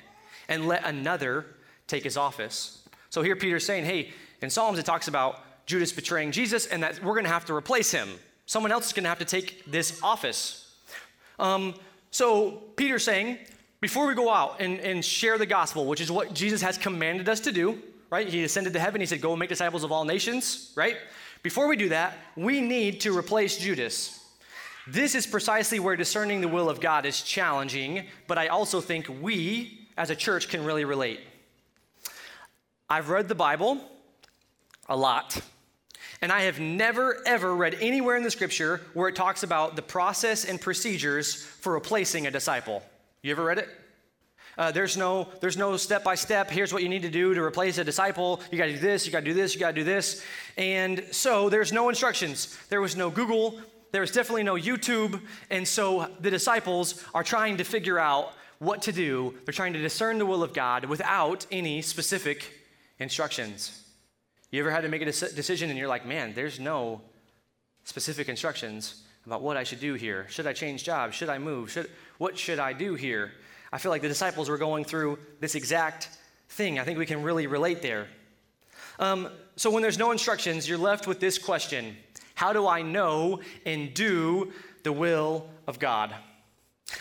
[0.48, 1.46] and let another
[1.88, 2.84] take his office.
[3.10, 7.02] So here Peter's saying, hey, in Psalms it talks about Judas betraying Jesus and that
[7.04, 8.10] we're going to have to replace him.
[8.46, 10.76] Someone else is going to have to take this office.
[11.40, 11.74] Um,
[12.12, 13.40] so Peter's saying,
[13.82, 17.28] before we go out and, and share the gospel, which is what Jesus has commanded
[17.28, 18.28] us to do, right?
[18.28, 19.02] He ascended to heaven.
[19.02, 20.98] He said, go and make disciples of all nations, right?
[21.44, 24.20] Before we do that, we need to replace Judas.
[24.88, 29.08] This is precisely where discerning the will of God is challenging, but I also think
[29.22, 31.20] we as a church can really relate.
[32.90, 33.80] I've read the Bible
[34.88, 35.42] a lot,
[36.22, 39.82] and I have never, ever read anywhere in the scripture where it talks about the
[39.82, 42.84] process and procedures for replacing a disciple.
[43.22, 43.70] You ever read it?
[44.58, 47.42] Uh, there's no there's no step by step here's what you need to do to
[47.42, 49.72] replace a disciple you got to do this you got to do this you got
[49.72, 50.24] to do this
[50.58, 53.60] and so there's no instructions there was no google
[53.92, 58.82] there was definitely no youtube and so the disciples are trying to figure out what
[58.84, 59.34] to do.
[59.46, 62.52] They're trying to discern the will of God without any specific
[63.00, 63.84] instructions.
[64.52, 67.02] You ever had to make a decision and you're like, man, there's no
[67.84, 70.28] specific instructions about what I should do here?
[70.30, 71.16] Should I change jobs?
[71.16, 71.72] Should I move?
[71.72, 73.32] Should, what should I do here?
[73.72, 76.10] I feel like the disciples were going through this exact
[76.50, 76.80] thing.
[76.80, 78.08] I think we can really relate there.
[79.00, 81.98] Um, so, when there's no instructions, you're left with this question
[82.36, 86.16] How do I know and do the will of God?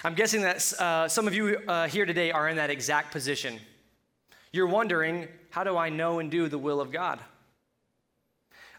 [0.02, 3.60] I'm guessing that uh, some of you uh, here today are in that exact position.
[4.52, 7.20] You're wondering, how do I know and do the will of God?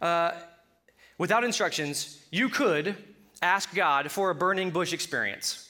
[0.01, 0.31] Uh,
[1.17, 2.95] without instructions, you could
[3.41, 5.64] ask God for a burning bush experience.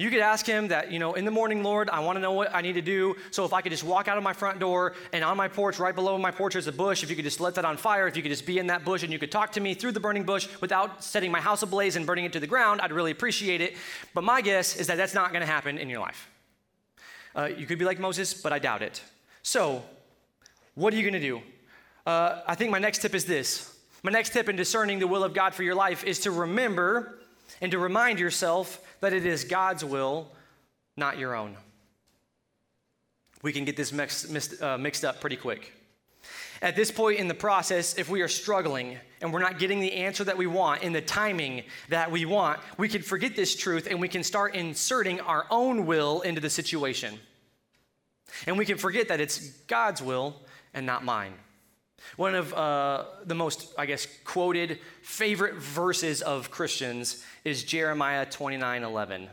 [0.00, 2.32] You could ask him that, you know, in the morning, Lord, I want to know
[2.32, 3.16] what I need to do.
[3.30, 5.78] So if I could just walk out of my front door and on my porch,
[5.78, 7.02] right below my porch, is a bush.
[7.02, 8.82] If you could just let that on fire, if you could just be in that
[8.82, 11.62] bush and you could talk to me through the burning bush without setting my house
[11.62, 13.76] ablaze and burning it to the ground, I'd really appreciate it.
[14.14, 16.30] But my guess is that that's not going to happen in your life.
[17.36, 19.02] Uh, you could be like Moses, but I doubt it.
[19.42, 19.82] So,
[20.76, 21.42] what are you going to do?
[22.06, 23.76] Uh, I think my next tip is this.
[24.02, 27.18] My next tip in discerning the will of God for your life is to remember
[27.60, 30.30] and to remind yourself that it is God's will,
[30.96, 31.56] not your own.
[33.42, 35.72] We can get this mixed, mixed, uh, mixed up pretty quick.
[36.62, 39.94] At this point in the process, if we are struggling and we're not getting the
[39.94, 43.86] answer that we want in the timing that we want, we can forget this truth
[43.88, 47.18] and we can start inserting our own will into the situation.
[48.46, 50.36] And we can forget that it's God's will
[50.74, 51.32] and not mine.
[52.16, 58.82] One of uh, the most, I guess, quoted favorite verses of Christians is Jeremiah 29
[58.82, 59.28] 11.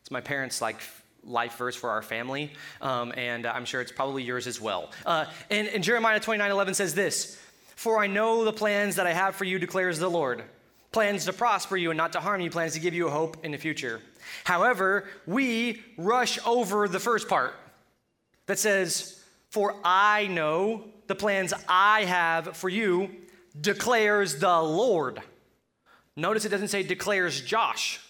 [0.00, 0.80] It's my parents' like
[1.24, 4.90] life verse for our family, um, and I'm sure it's probably yours as well.
[5.06, 7.40] Uh, and, and Jeremiah 29 11 says this
[7.76, 10.44] For I know the plans that I have for you, declares the Lord
[10.92, 13.38] plans to prosper you and not to harm you, plans to give you a hope
[13.44, 14.00] in the future.
[14.44, 17.54] However, we rush over the first part
[18.46, 19.21] that says,
[19.52, 23.10] For I know the plans I have for you,
[23.60, 25.20] declares the Lord.
[26.16, 28.00] Notice it doesn't say declares Josh.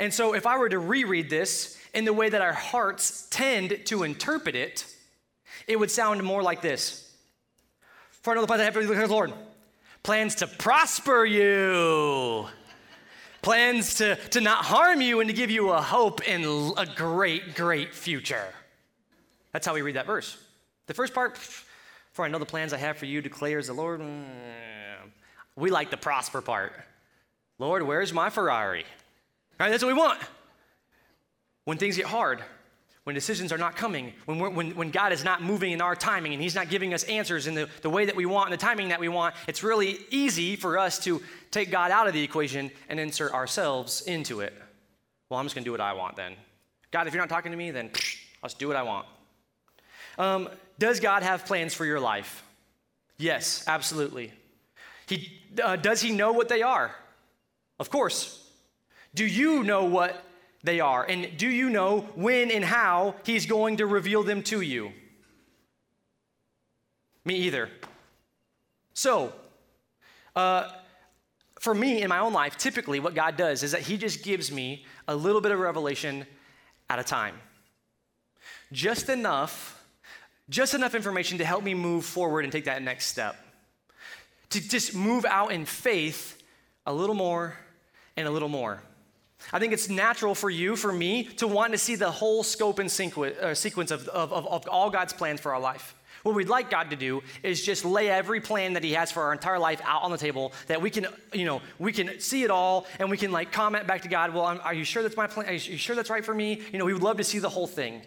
[0.00, 3.84] And so if I were to reread this in the way that our hearts tend
[3.84, 4.86] to interpret it,
[5.66, 7.12] it would sound more like this.
[8.22, 9.34] For I know the plans I have for you, declares the Lord.
[10.02, 12.46] Plans to prosper you.
[13.42, 17.54] Plans to, to not harm you and to give you a hope in a great,
[17.54, 18.48] great future.
[19.54, 20.36] That's how we read that verse.
[20.88, 24.00] The first part, for I know the plans I have for you, declares the Lord.
[24.00, 24.24] Mm,
[25.54, 26.72] we like the prosper part.
[27.60, 28.84] Lord, where's my Ferrari?
[29.60, 30.20] Right, that's what we want.
[31.66, 32.42] When things get hard,
[33.04, 36.32] when decisions are not coming, when, when, when God is not moving in our timing
[36.32, 38.62] and He's not giving us answers in the, the way that we want and the
[38.62, 42.24] timing that we want, it's really easy for us to take God out of the
[42.24, 44.52] equation and insert ourselves into it.
[45.30, 46.34] Well, I'm just going to do what I want then.
[46.90, 47.90] God, if you're not talking to me, then
[48.42, 49.06] I'll just do what I want.
[50.18, 50.48] Um,
[50.78, 52.42] does God have plans for your life?
[53.18, 54.32] Yes, absolutely.
[55.06, 56.94] He, uh, does He know what they are?
[57.78, 58.40] Of course.
[59.14, 60.24] Do you know what
[60.62, 61.04] they are?
[61.04, 64.92] And do you know when and how He's going to reveal them to you?
[67.24, 67.70] Me either.
[68.92, 69.32] So,
[70.36, 70.70] uh,
[71.60, 74.50] for me in my own life, typically what God does is that He just gives
[74.50, 76.26] me a little bit of revelation
[76.90, 77.36] at a time.
[78.72, 79.73] Just enough
[80.48, 83.36] just enough information to help me move forward and take that next step.
[84.50, 86.42] To just move out in faith
[86.86, 87.56] a little more
[88.16, 88.82] and a little more.
[89.52, 92.78] I think it's natural for you, for me, to want to see the whole scope
[92.78, 95.94] and uh, sequence of, of, of all God's plans for our life.
[96.22, 99.24] What we'd like God to do is just lay every plan that He has for
[99.24, 102.44] our entire life out on the table that we can, you know, we can see
[102.44, 105.18] it all and we can like comment back to God, well, are you sure that's
[105.18, 105.48] my plan?
[105.48, 106.62] Are you sure that's right for me?
[106.72, 108.00] You know, we would love to see the whole thing.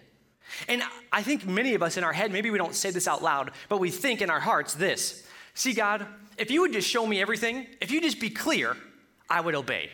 [0.68, 0.82] And
[1.12, 3.52] I think many of us in our head, maybe we don't say this out loud,
[3.70, 6.06] but we think in our hearts this See, God,
[6.38, 8.78] if you would just show me everything, if you just be clear,
[9.28, 9.90] I would obey.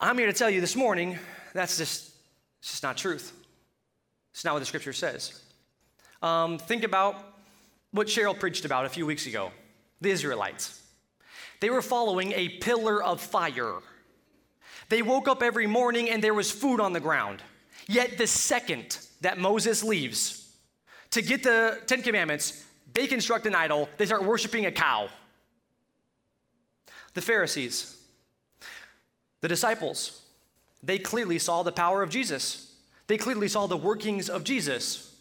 [0.00, 1.18] I'm here to tell you this morning
[1.52, 2.14] that's just,
[2.60, 3.30] it's just not truth.
[4.32, 5.38] It's not what the scripture says.
[6.22, 7.16] Um, think about
[7.90, 9.50] what Cheryl preached about a few weeks ago
[10.00, 10.80] the Israelites.
[11.60, 13.80] They were following a pillar of fire.
[14.88, 17.42] They woke up every morning and there was food on the ground.
[17.86, 20.52] Yet the second that Moses leaves
[21.10, 25.08] to get the Ten Commandments, they construct an idol, they start worshiping a cow.
[27.14, 27.96] The Pharisees,
[29.40, 30.22] the disciples,
[30.82, 32.72] they clearly saw the power of Jesus.
[33.06, 35.14] They clearly saw the workings of Jesus.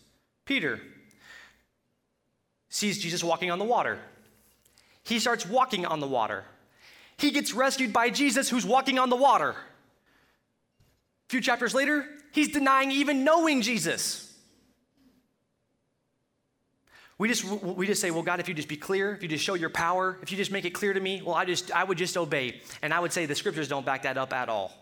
[0.45, 0.79] Peter
[2.69, 3.99] sees Jesus walking on the water.
[5.03, 6.45] He starts walking on the water.
[7.17, 9.51] He gets rescued by Jesus, who's walking on the water.
[9.51, 9.55] A
[11.29, 14.33] few chapters later, He's denying even knowing Jesus.
[17.19, 19.43] We just, we just say, well, God, if you just be clear, if you just
[19.43, 21.83] show your power, if you just make it clear to me, well, I, just, I
[21.83, 22.59] would just obey.
[22.81, 24.73] And I would say the scriptures don't back that up at all.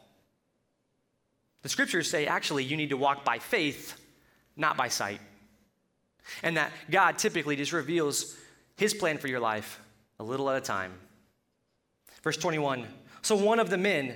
[1.61, 3.99] The scriptures say, actually, you need to walk by faith,
[4.55, 5.19] not by sight.
[6.41, 8.37] And that God typically just reveals
[8.77, 9.81] his plan for your life
[10.21, 10.93] a little at a time.
[12.23, 12.87] Verse 21
[13.21, 14.15] So one of the men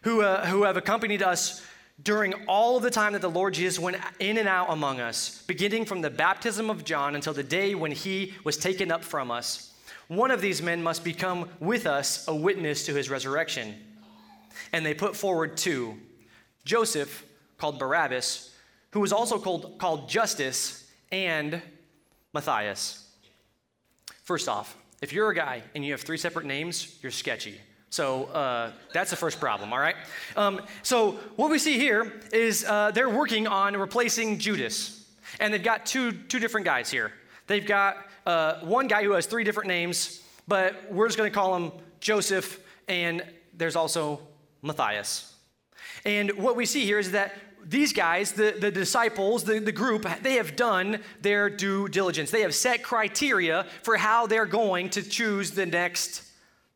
[0.00, 1.62] who, uh, who have accompanied us
[2.02, 5.42] during all of the time that the Lord Jesus went in and out among us,
[5.46, 9.30] beginning from the baptism of John until the day when he was taken up from
[9.30, 9.74] us,
[10.08, 13.74] One of these men must become with us a witness to his resurrection.
[14.72, 15.98] And they put forward two
[16.64, 17.24] Joseph,
[17.58, 18.50] called Barabbas,
[18.90, 21.60] who was also called, called Justus, and
[22.32, 23.06] Matthias.
[24.22, 27.60] First off, if you're a guy and you have three separate names, you're sketchy.
[27.94, 29.94] So uh, that's the first problem, all right?
[30.34, 35.06] Um, so what we see here is uh, they're working on replacing Judas.
[35.38, 37.12] And they've got two, two different guys here.
[37.46, 41.34] They've got uh, one guy who has three different names, but we're just going to
[41.34, 43.22] call him Joseph, and
[43.56, 44.18] there's also
[44.60, 45.32] Matthias.
[46.04, 50.04] And what we see here is that these guys, the, the disciples, the, the group,
[50.20, 52.32] they have done their due diligence.
[52.32, 56.24] They have set criteria for how they're going to choose the next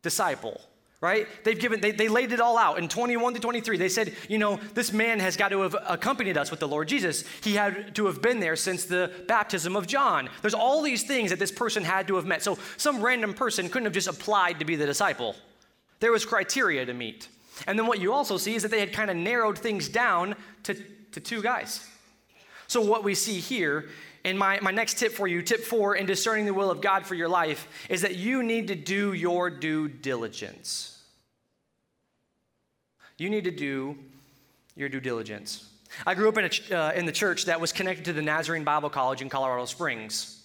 [0.01, 0.61] disciple
[1.01, 1.27] right?
[1.45, 2.79] They've given they, they laid it all out.
[2.79, 6.37] In 21 to 23 they said you know this man has got to have accompanied
[6.37, 7.25] us with the lord jesus.
[7.43, 10.29] He had to have been there since the baptism of john.
[10.41, 12.43] There's all these things that this person had to have met.
[12.43, 15.37] So some random person couldn't have just applied to be the disciple.
[16.01, 17.29] There was criteria to meet.
[17.67, 20.37] And then what you also see is that they had kind of narrowed things down
[20.65, 20.75] to,
[21.13, 21.85] to two guys.
[22.69, 23.89] So what we see here,
[24.29, 27.07] and my, my next tip for you, tip four in discerning the will of God
[27.07, 31.03] for your life, is that you need to do your due diligence.
[33.17, 33.97] You need to do
[34.77, 35.67] your due diligence.
[36.07, 38.65] I grew up in, a, uh, in the church that was connected to the Nazarene
[38.65, 40.43] Bible College in Colorado Springs.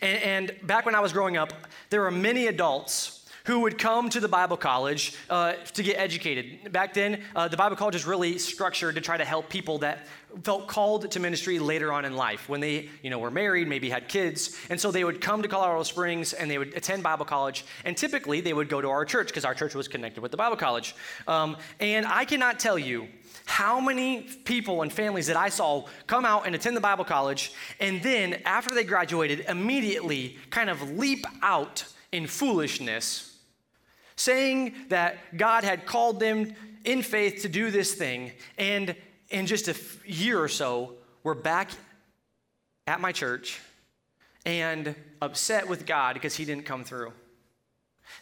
[0.00, 1.52] And, and back when I was growing up,
[1.90, 6.72] there were many adults who would come to the Bible college uh, to get educated.
[6.72, 10.06] Back then, uh, the Bible college was really structured to try to help people that
[10.42, 13.90] felt called to ministry later on in life when they you know were married maybe
[13.90, 14.58] had kids.
[14.70, 17.64] And so they would come to colorado springs and they would attend bible college.
[17.84, 20.36] And typically they would go to our church because our church was connected with the
[20.36, 20.96] bible college.
[21.28, 23.06] Um, and i cannot tell you
[23.46, 27.52] how many people and families that I saw come out and attend the Bible college,
[27.78, 33.33] and then after they graduated, immediately kind of leap out in foolishness
[34.16, 38.32] saying that God had called them in faith to do this thing.
[38.58, 38.94] And
[39.30, 41.70] in just a year or so, we're back
[42.86, 43.60] at my church
[44.44, 47.12] and upset with God because He didn't come through.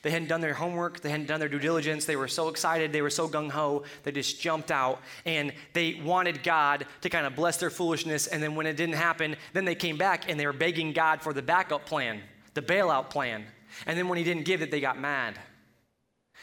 [0.02, 2.92] They hadn't done their homework, they hadn't done their due diligence, they were so excited,
[2.92, 7.26] they were so gung ho, they just jumped out and they wanted God to kind
[7.26, 8.28] of bless their foolishness.
[8.28, 11.20] And then when it didn't happen, then they came back and they were begging God
[11.20, 12.20] for the backup plan,
[12.54, 13.44] the bailout plan.
[13.86, 15.38] And then when He didn't give it, they got mad.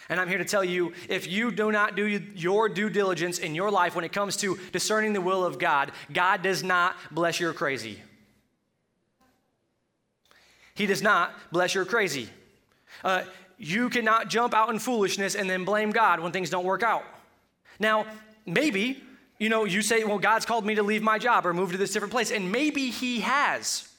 [0.09, 3.53] And I'm here to tell you if you do not do your due diligence in
[3.53, 7.39] your life when it comes to discerning the will of God, God does not bless
[7.39, 8.01] your crazy.
[10.73, 12.29] He does not bless your crazy.
[13.03, 13.23] Uh,
[13.57, 17.03] you cannot jump out in foolishness and then blame God when things don't work out.
[17.79, 18.05] Now,
[18.45, 19.03] maybe,
[19.37, 21.77] you know, you say, well, God's called me to leave my job or move to
[21.77, 23.89] this different place, and maybe He has.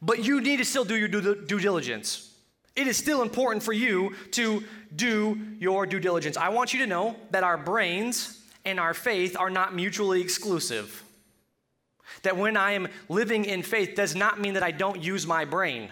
[0.00, 2.32] But you need to still do your due, due diligence.
[2.74, 4.64] It is still important for you to
[4.96, 6.36] do your due diligence.
[6.36, 11.02] I want you to know that our brains and our faith are not mutually exclusive.
[12.22, 15.44] That when I am living in faith does not mean that I don't use my
[15.44, 15.88] brain.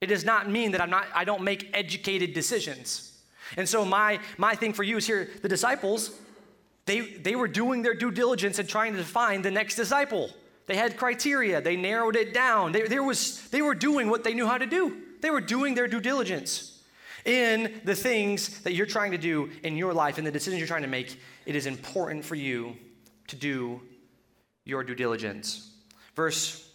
[0.00, 3.12] It does not mean that I'm not, I don't make educated decisions.
[3.56, 6.10] And so my, my thing for you is here, the disciples,
[6.84, 10.30] they, they were doing their due diligence and trying to find the next disciple.
[10.66, 12.72] They had criteria, they narrowed it down.
[12.72, 14.96] They, there was, they were doing what they knew how to do.
[15.22, 16.75] They were doing their due diligence
[17.26, 20.68] in the things that you're trying to do in your life and the decisions you're
[20.68, 21.20] trying to make.
[21.44, 22.76] It is important for you
[23.26, 23.82] to do
[24.64, 25.72] your due diligence.
[26.14, 26.70] Verse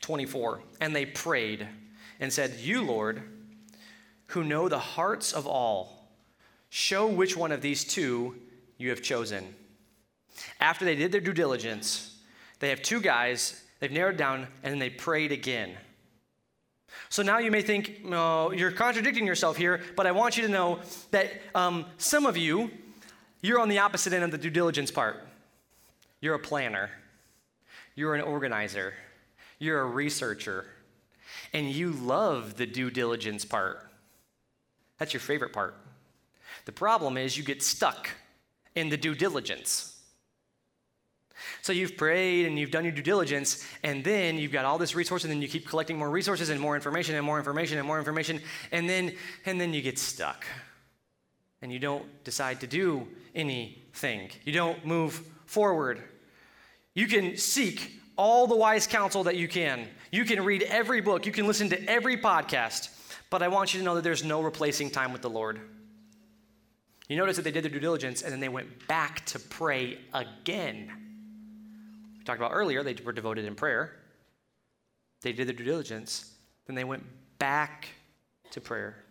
[0.00, 1.68] 24 And they prayed
[2.18, 3.22] and said, You, Lord,
[4.28, 6.10] who know the hearts of all,
[6.70, 8.36] show which one of these two
[8.78, 9.54] you have chosen.
[10.60, 12.16] After they did their due diligence,
[12.60, 15.76] they have two guys, they've narrowed down, and then they prayed again.
[17.08, 20.48] So now you may think, no, you're contradicting yourself here, but I want you to
[20.48, 20.80] know
[21.10, 22.70] that um, some of you,
[23.40, 25.26] you're on the opposite end of the due diligence part.
[26.20, 26.90] You're a planner,
[27.94, 28.94] you're an organizer,
[29.58, 30.66] you're a researcher,
[31.52, 33.86] and you love the due diligence part.
[34.98, 35.74] That's your favorite part.
[36.64, 38.10] The problem is you get stuck
[38.74, 39.97] in the due diligence.
[41.68, 44.94] So you've prayed and you've done your due diligence, and then you've got all this
[44.94, 47.86] resource, and then you keep collecting more resources and more information and more information and
[47.86, 48.40] more information,
[48.72, 49.14] and then
[49.44, 50.46] and then you get stuck.
[51.60, 54.30] And you don't decide to do anything.
[54.46, 56.02] You don't move forward.
[56.94, 59.88] You can seek all the wise counsel that you can.
[60.10, 62.88] You can read every book, you can listen to every podcast,
[63.28, 65.60] but I want you to know that there's no replacing time with the Lord.
[67.10, 69.98] You notice that they did their due diligence and then they went back to pray
[70.14, 71.07] again
[72.28, 73.96] talked about earlier, they were devoted in prayer.
[75.22, 76.30] They did their due diligence.
[76.66, 77.04] Then they went
[77.38, 77.88] back
[78.50, 79.02] to prayer.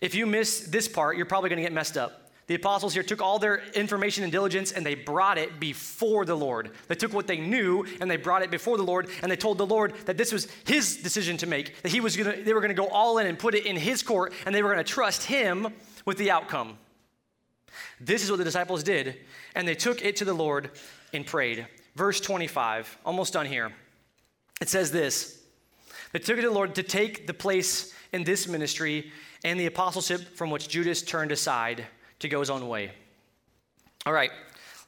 [0.00, 2.30] If you miss this part, you're probably going to get messed up.
[2.46, 6.36] The apostles here took all their information and diligence and they brought it before the
[6.36, 6.70] Lord.
[6.86, 9.58] They took what they knew and they brought it before the Lord and they told
[9.58, 12.60] the Lord that this was his decision to make, that he was gonna, they were
[12.60, 14.84] going to go all in and put it in his court and they were going
[14.84, 16.78] to trust him with the outcome.
[18.00, 19.16] This is what the disciples did,
[19.54, 20.70] and they took it to the Lord
[21.12, 21.66] and prayed.
[21.96, 23.72] Verse 25, almost done here.
[24.60, 25.40] It says this
[26.12, 29.10] They took it to the Lord to take the place in this ministry
[29.44, 31.86] and the apostleship from which Judas turned aside
[32.18, 32.92] to go his own way.
[34.04, 34.30] All right,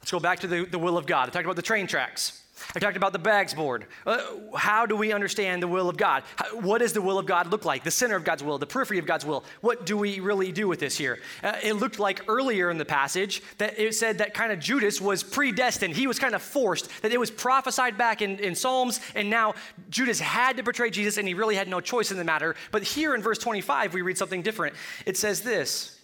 [0.00, 1.28] let's go back to the, the will of God.
[1.28, 2.42] I talked about the train tracks.
[2.74, 3.86] I talked about the bags board.
[4.06, 4.22] Uh,
[4.56, 6.22] how do we understand the will of God?
[6.36, 7.84] How, what does the will of God look like?
[7.84, 9.44] The center of God's will, the periphery of God's will.
[9.60, 11.18] What do we really do with this here?
[11.42, 15.00] Uh, it looked like earlier in the passage that it said that kind of Judas
[15.00, 15.94] was predestined.
[15.94, 19.54] He was kind of forced, that it was prophesied back in, in Psalms, and now
[19.90, 22.56] Judas had to betray Jesus, and he really had no choice in the matter.
[22.70, 24.74] But here in verse 25, we read something different.
[25.06, 25.98] It says this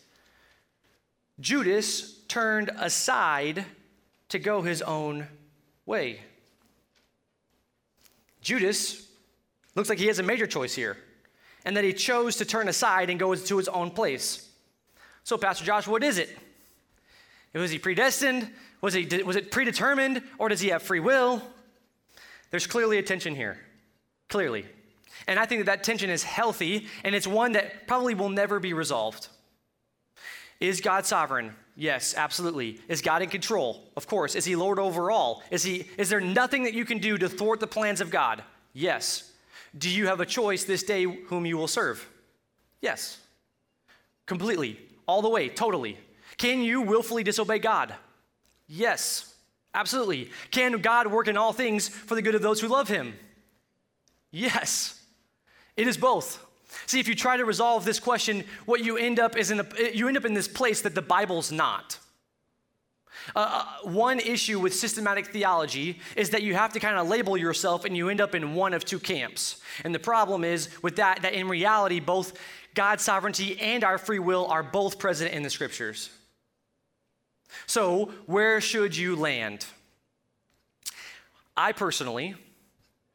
[1.41, 3.65] Judas turned aside
[4.29, 5.27] to go his own
[5.87, 6.21] way.
[8.45, 9.09] Judas
[9.75, 10.97] looks like he has a major choice here,
[11.65, 14.49] and that he chose to turn aside and go to his own place.
[15.25, 16.39] So, Pastor Josh, what is it?
[17.55, 18.51] Was he predestined?
[18.83, 20.23] Was, he, was it predetermined?
[20.39, 21.43] Or does he have free will?
[22.51, 23.59] There's clearly a tension here.
[24.29, 24.67] Clearly.
[25.27, 28.61] And I think that that tension is healthy, and it's one that probably will never
[28.61, 29.29] be resolved.
[30.61, 31.55] Is God sovereign?
[31.77, 32.81] Yes, absolutely.
[32.89, 33.83] Is God in control?
[33.97, 34.35] Of course.
[34.37, 35.43] Is he Lord over all?
[35.51, 38.43] Is, he, is there nothing that you can do to thwart the plans of God?
[38.73, 39.33] Yes.
[39.77, 42.09] Do you have a choice this day whom you will serve?
[42.81, 43.19] Yes.
[44.27, 44.79] Completely.
[45.07, 45.49] All the way.
[45.49, 45.99] Totally.
[46.37, 47.95] Can you willfully disobey God?
[48.69, 49.35] Yes.
[49.75, 50.31] Absolutely.
[50.53, 53.15] Can God work in all things for the good of those who love him?
[54.31, 55.01] Yes.
[55.77, 56.45] It is both.
[56.87, 59.67] See, if you try to resolve this question, what you end up is in a,
[59.93, 61.99] you end up in this place that the Bible's not.
[63.35, 67.37] Uh, uh one issue with systematic theology is that you have to kind of label
[67.37, 69.61] yourself and you end up in one of two camps.
[69.85, 72.35] And the problem is with that, that in reality, both
[72.75, 76.11] God's sovereignty and our free will are both present in the scriptures.
[77.67, 79.65] So, where should you land?
[81.57, 82.35] I personally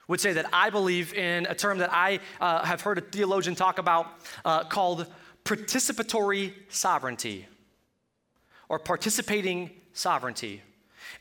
[0.09, 3.55] would say that I believe in a term that I uh, have heard a theologian
[3.55, 4.07] talk about
[4.43, 5.07] uh, called
[5.45, 7.47] participatory sovereignty
[8.67, 10.61] or participating sovereignty.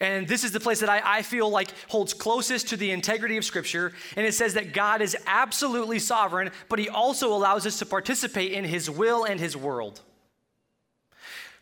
[0.01, 3.37] And this is the place that I, I, feel like holds closest to the integrity
[3.37, 3.93] of Scripture.
[4.17, 8.53] And it says that God is absolutely sovereign, but He also allows us to participate
[8.53, 10.03] in His will and His world.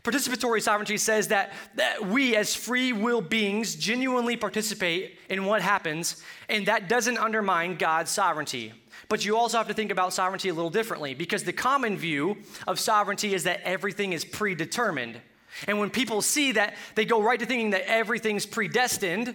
[0.06, 6.22] Participatory sovereignty says that, that we, as free will beings, genuinely participate in what happens,
[6.48, 8.72] and that doesn't undermine God's sovereignty.
[9.08, 12.36] But you also have to think about sovereignty a little differently because the common view
[12.68, 15.20] of sovereignty is that everything is predetermined.
[15.66, 19.34] And when people see that, they go right to thinking that everything's predestined.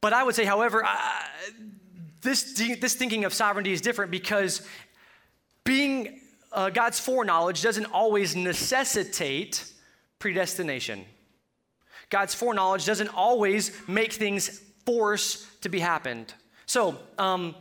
[0.00, 0.84] But I would say, however,
[2.20, 4.66] this, this thinking of sovereignty is different because
[5.62, 6.20] being
[6.50, 9.70] uh, God's foreknowledge doesn't always necessitate
[10.24, 11.04] predestination.
[12.08, 16.32] God's foreknowledge doesn't always make things force to be happened.
[16.64, 17.54] So, um,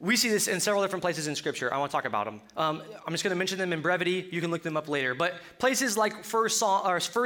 [0.00, 1.72] we see this in several different places in Scripture.
[1.72, 2.40] I want to talk about them.
[2.56, 4.28] Um, I'm just going to mention them in brevity.
[4.32, 5.14] You can look them up later.
[5.14, 6.48] But places like 1,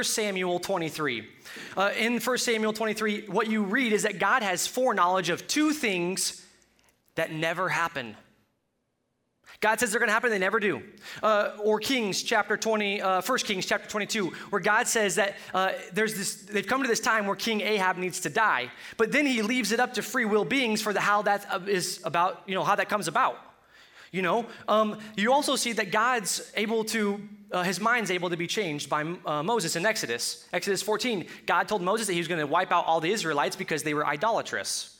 [0.03, 1.27] Samuel 23.
[1.75, 5.73] Uh, in 1 Samuel 23, what you read is that God has foreknowledge of two
[5.73, 6.45] things
[7.15, 8.15] that never happen.
[9.61, 10.81] God says they're going to happen, they never do.
[11.21, 15.73] Uh, or Kings chapter 20, uh, 1 Kings chapter 22, where God says that uh,
[15.93, 18.71] there's this, they've come to this time where King Ahab needs to die.
[18.97, 21.59] But then he leaves it up to free will beings for the, how that uh,
[22.03, 23.37] about, you know, how that comes about.
[24.11, 28.37] You know, um, you also see that God's able to, uh, his mind's able to
[28.37, 30.47] be changed by uh, Moses in Exodus.
[30.51, 33.55] Exodus 14, God told Moses that he was going to wipe out all the Israelites
[33.55, 34.97] because they were idolatrous.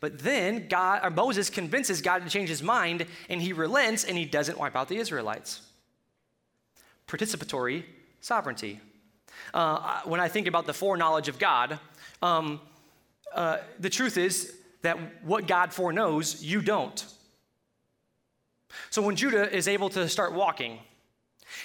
[0.00, 4.24] But then God, Moses convinces God to change his mind, and he relents and he
[4.24, 5.62] doesn't wipe out the Israelites.
[7.06, 7.84] Participatory
[8.20, 8.80] sovereignty.
[9.52, 11.78] Uh, when I think about the foreknowledge of God,
[12.22, 12.60] um,
[13.34, 17.04] uh, the truth is that what God foreknows, you don't.
[18.90, 20.78] So when Judah is able to start walking,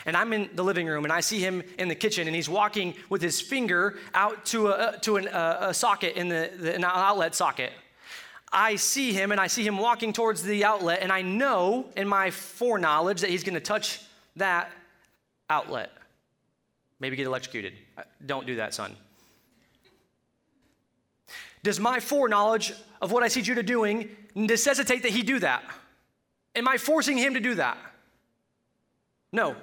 [0.06, 2.50] and I'm in the living room and I see him in the kitchen and he's
[2.50, 6.76] walking with his finger out to a, to an, a, a socket in the, the
[6.76, 7.72] an outlet socket.
[8.52, 12.08] I see him and I see him walking towards the outlet, and I know in
[12.08, 14.02] my foreknowledge that he's going to touch
[14.36, 14.72] that
[15.50, 15.92] outlet.
[17.00, 17.74] Maybe get electrocuted.
[17.98, 18.96] Uh, don't do that, son.
[21.62, 25.64] Does my foreknowledge of what I see Judah doing necessitate that he do that?
[26.56, 27.78] Am I forcing him to do that?
[29.32, 29.56] No.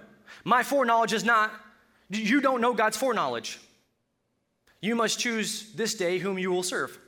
[0.44, 1.50] My foreknowledge is not,
[2.10, 3.58] you don't know God's foreknowledge.
[4.80, 6.98] You must choose this day whom you will serve.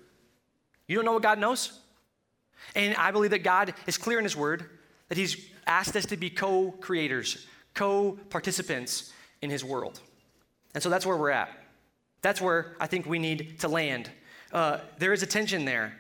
[0.89, 1.78] You don't know what God knows?
[2.74, 4.68] And I believe that God is clear in His Word
[5.09, 5.36] that He's
[5.66, 9.12] asked us to be co creators, co participants
[9.43, 10.01] in His world.
[10.74, 11.51] And so that's where we're at.
[12.22, 14.11] That's where I think we need to land.
[14.53, 15.99] Uh, there is a tension there,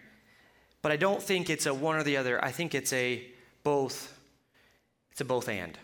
[0.82, 2.42] but I don't think it's a one or the other.
[2.44, 3.24] I think it's a
[3.62, 4.18] both.
[5.12, 5.78] It's a both and.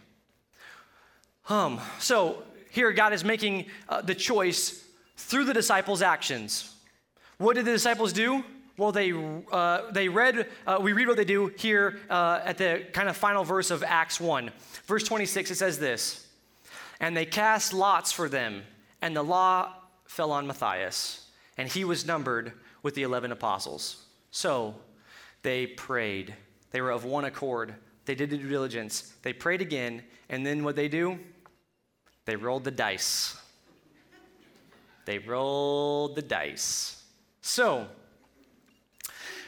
[1.49, 4.83] Um, so here God is making uh, the choice
[5.17, 6.75] through the disciples' actions.
[7.39, 8.45] What did the disciples do?
[8.77, 9.13] Well, they,
[9.53, 13.17] uh, they read, uh, we read what they do here uh, at the kind of
[13.17, 14.51] final verse of Acts 1.
[14.87, 16.27] Verse 26, it says this
[17.01, 18.63] And they cast lots for them,
[19.01, 19.73] and the law
[20.07, 22.53] fell on Matthias, and he was numbered
[22.83, 24.05] with the 11 apostles.
[24.33, 24.75] So
[25.43, 26.35] they prayed.
[26.73, 27.77] They were of one accord.
[28.07, 29.15] They did the due diligence.
[29.23, 31.21] They prayed again, and then what they do?
[32.25, 33.37] They rolled the dice.
[35.05, 37.03] They rolled the dice.
[37.41, 37.87] So,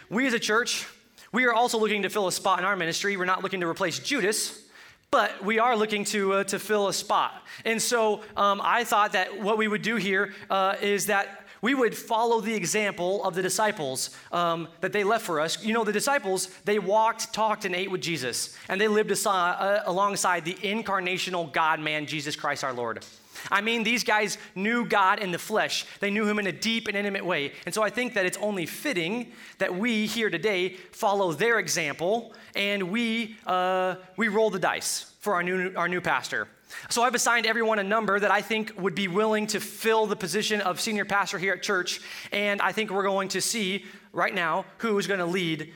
[0.08, 0.86] we as a church,
[1.32, 3.16] we are also looking to fill a spot in our ministry.
[3.16, 4.62] We're not looking to replace Judas,
[5.10, 7.42] but we are looking to, uh, to fill a spot.
[7.64, 11.74] And so um, I thought that what we would do here uh, is that we
[11.74, 15.64] would follow the example of the disciples um, that they left for us.
[15.64, 19.80] You know, the disciples, they walked, talked, and ate with Jesus, and they lived uh,
[19.86, 23.04] alongside the incarnational God man, Jesus Christ our Lord.
[23.50, 25.86] I mean, these guys knew God in the flesh.
[26.00, 27.52] They knew him in a deep and intimate way.
[27.64, 32.34] And so I think that it's only fitting that we here today follow their example
[32.54, 36.48] and we, uh, we roll the dice for our new, our new pastor.
[36.88, 40.16] So I've assigned everyone a number that I think would be willing to fill the
[40.16, 42.00] position of senior pastor here at church.
[42.32, 45.72] And I think we're going to see right now who is going to lead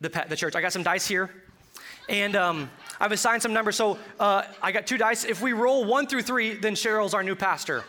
[0.00, 0.54] the, the church.
[0.54, 1.30] I got some dice here.
[2.08, 3.76] And um, I've assigned some numbers.
[3.76, 5.24] So uh, I got two dice.
[5.24, 7.84] If we roll one through three, then Cheryl's our new pastor.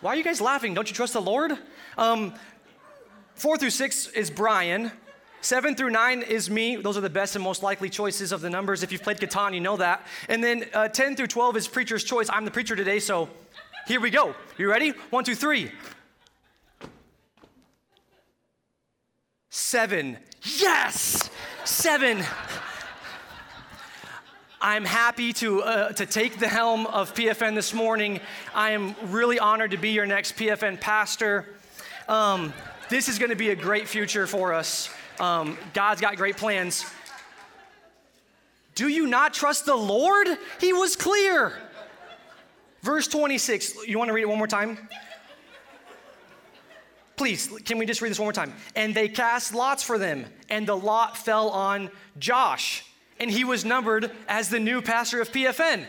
[0.00, 0.74] Why are you guys laughing?
[0.74, 1.52] Don't you trust the Lord?
[1.98, 2.34] Um,
[3.34, 4.92] four through six is Brian.
[5.42, 6.76] Seven through nine is me.
[6.76, 8.82] Those are the best and most likely choices of the numbers.
[8.82, 10.06] If you've played Catan, you know that.
[10.28, 12.28] And then uh, 10 through 12 is preacher's choice.
[12.30, 13.28] I'm the preacher today, so
[13.86, 14.34] here we go.
[14.58, 14.90] You ready?
[15.08, 15.72] One, two, three.
[19.52, 20.16] Seven.
[20.60, 21.28] Yes!
[21.64, 22.22] Seven.
[24.60, 28.20] I'm happy to, uh, to take the helm of PFN this morning.
[28.54, 31.46] I am really honored to be your next PFN pastor.
[32.08, 32.52] Um,
[32.90, 34.88] this is going to be a great future for us.
[35.18, 36.86] Um, God's got great plans.
[38.76, 40.28] Do you not trust the Lord?
[40.60, 41.58] He was clear.
[42.82, 44.78] Verse 26, you want to read it one more time?
[47.20, 48.54] Please, can we just read this one more time?
[48.74, 52.82] And they cast lots for them, and the lot fell on Josh,
[53.18, 55.84] and he was numbered as the new pastor of PFN.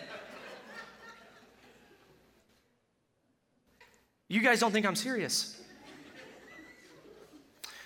[4.28, 5.58] You guys don't think I'm serious.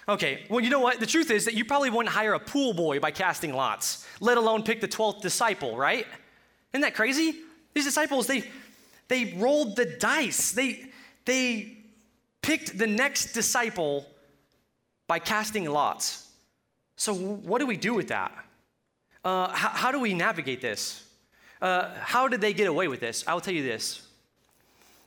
[0.09, 0.99] Okay, well, you know what?
[0.99, 4.39] The truth is that you probably wouldn't hire a pool boy by casting lots, let
[4.39, 6.07] alone pick the 12th disciple, right?
[6.73, 7.41] Isn't that crazy?
[7.75, 8.49] These disciples, they,
[9.07, 10.51] they rolled the dice.
[10.51, 10.87] They,
[11.25, 11.84] they
[12.45, 14.05] picked the next disciple
[15.07, 16.29] by casting lots.
[16.95, 18.31] So, what do we do with that?
[19.23, 21.03] Uh, how, how, do we navigate this?
[21.59, 23.23] Uh, how did they get away with this?
[23.27, 24.07] I will tell you this.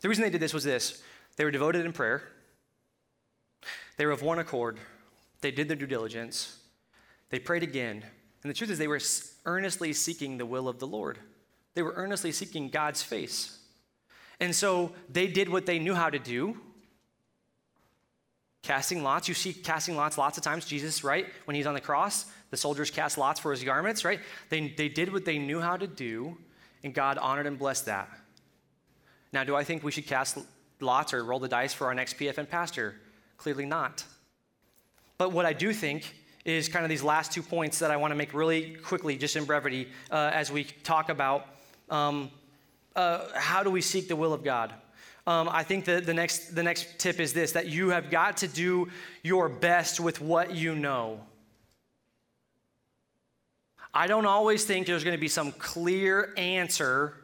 [0.00, 1.00] The reason they did this was this
[1.36, 2.22] they were devoted in prayer.
[3.96, 4.78] They were of one accord.
[5.40, 6.58] They did their due diligence.
[7.30, 8.02] They prayed again.
[8.42, 9.00] And the truth is, they were
[9.44, 11.18] earnestly seeking the will of the Lord.
[11.74, 13.58] They were earnestly seeking God's face.
[14.40, 16.56] And so they did what they knew how to do
[18.68, 19.26] casting lots.
[19.28, 20.66] You see casting lots lots of times.
[20.66, 21.26] Jesus, right?
[21.46, 24.20] When he's on the cross, the soldiers cast lots for his garments, right?
[24.50, 26.36] They, they did what they knew how to do,
[26.84, 28.10] and God honored and blessed that.
[29.32, 30.36] Now, do I think we should cast
[30.80, 32.94] lots or roll the dice for our next PFN pastor?
[33.38, 34.04] Clearly not.
[35.16, 36.14] But what I do think
[36.44, 39.34] is kind of these last two points that I want to make really quickly, just
[39.34, 41.46] in brevity, uh, as we talk about
[41.88, 42.30] um,
[42.94, 44.74] uh, how do we seek the will of God.
[45.28, 48.38] Um, I think that the next, the next tip is this that you have got
[48.38, 48.88] to do
[49.22, 51.20] your best with what you know.
[53.92, 57.14] I don't always think there's going to be some clear answer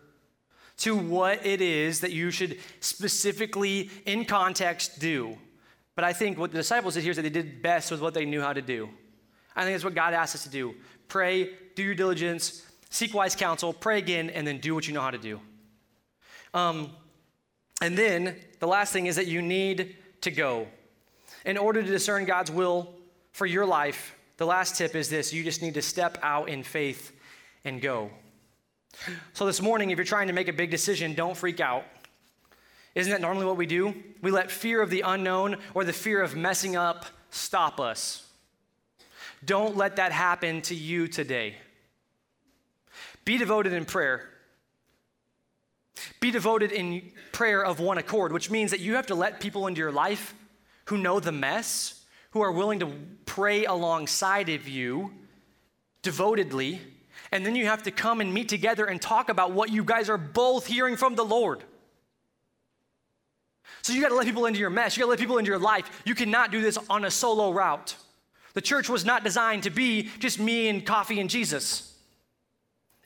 [0.78, 5.38] to what it is that you should specifically, in context, do.
[5.94, 8.12] But I think what the disciples did here is that they did best with what
[8.12, 8.90] they knew how to do.
[9.56, 10.74] I think that's what God asked us to do.
[11.08, 15.00] Pray, do your diligence, seek wise counsel, pray again, and then do what you know
[15.00, 15.40] how to do.
[16.52, 16.90] Um,
[17.80, 20.66] and then the last thing is that you need to go.
[21.44, 22.94] In order to discern God's will
[23.32, 26.62] for your life, the last tip is this you just need to step out in
[26.62, 27.12] faith
[27.64, 28.10] and go.
[29.32, 31.84] So, this morning, if you're trying to make a big decision, don't freak out.
[32.94, 33.94] Isn't that normally what we do?
[34.22, 38.24] We let fear of the unknown or the fear of messing up stop us.
[39.44, 41.56] Don't let that happen to you today.
[43.24, 44.30] Be devoted in prayer.
[46.20, 49.66] Be devoted in prayer of one accord, which means that you have to let people
[49.66, 50.34] into your life
[50.86, 52.92] who know the mess, who are willing to
[53.26, 55.12] pray alongside of you
[56.02, 56.80] devotedly,
[57.32, 60.08] and then you have to come and meet together and talk about what you guys
[60.08, 61.64] are both hearing from the Lord.
[63.82, 64.96] So you got to let people into your mess.
[64.96, 66.02] You got to let people into your life.
[66.04, 67.96] You cannot do this on a solo route.
[68.54, 71.93] The church was not designed to be just me and coffee and Jesus.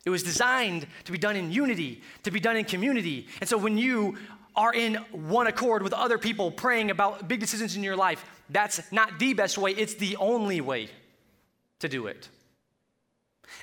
[0.04, 3.28] It was designed to be done in unity, to be done in community.
[3.40, 4.16] And so when you
[4.56, 8.90] are in one accord with other people praying about big decisions in your life, that's
[8.90, 10.88] not the best way, it's the only way
[11.80, 12.28] to do it.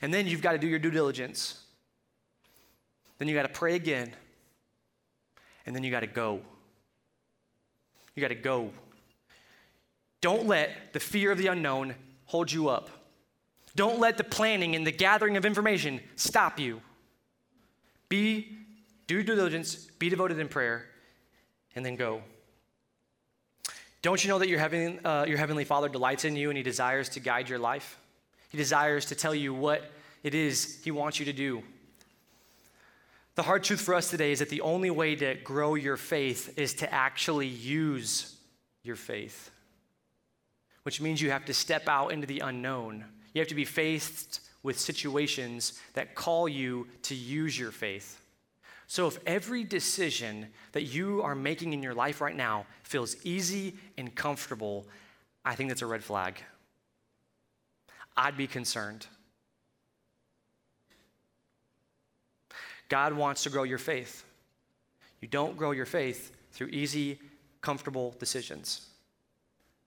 [0.02, 1.62] And then you've got to do your due diligence.
[3.18, 4.14] Then you got to pray again.
[5.66, 6.42] And then you got to go.
[8.16, 8.72] You got to go.
[10.22, 12.90] Don't let the fear of the unknown hold you up.
[13.76, 16.82] Don't let the planning and the gathering of information stop you.
[18.08, 18.48] Be,
[19.08, 20.86] do due diligence, be devoted in prayer,
[21.76, 22.22] and then go.
[24.02, 26.64] Don't you know that your, heaven, uh, your Heavenly Father delights in you and He
[26.64, 28.00] desires to guide your life?
[28.50, 29.92] He desires to tell you what
[30.24, 31.64] it is He wants you to do.
[33.34, 36.58] The hard truth for us today is that the only way to grow your faith
[36.58, 38.38] is to actually use
[38.84, 39.52] your faith,
[40.84, 43.04] which means you have to step out into the unknown.
[43.36, 48.22] You have to be faced with situations that call you to use your faith.
[48.88, 53.76] So, if every decision that you are making in your life right now feels easy
[53.98, 54.88] and comfortable,
[55.44, 56.42] I think that's a red flag.
[58.16, 59.06] I'd be concerned.
[62.88, 64.24] God wants to grow your faith.
[65.20, 67.20] You don't grow your faith through easy,
[67.62, 68.88] comfortable decisions,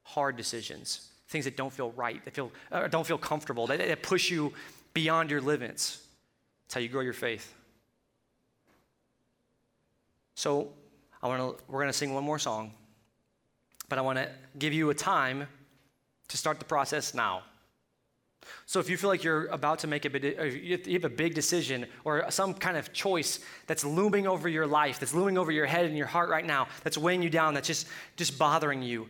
[0.02, 4.02] hard decisions things that don't feel right, that feel, uh, don't feel comfortable, that, that
[4.02, 4.52] push you
[4.94, 6.02] beyond your limits.
[6.64, 7.54] That's how you grow your faith.
[10.34, 10.72] So
[11.22, 12.72] I wanna, we're going to sing one more song,
[13.88, 15.46] but I want to give you a time
[16.28, 17.42] to start the process now.
[18.66, 21.34] So if you feel like you're about to make a big, you have a big
[21.34, 25.66] decision or some kind of choice that's looming over your life, that's looming over your
[25.66, 29.08] head and your heart right now, that's weighing you down, that's just, just bothering you,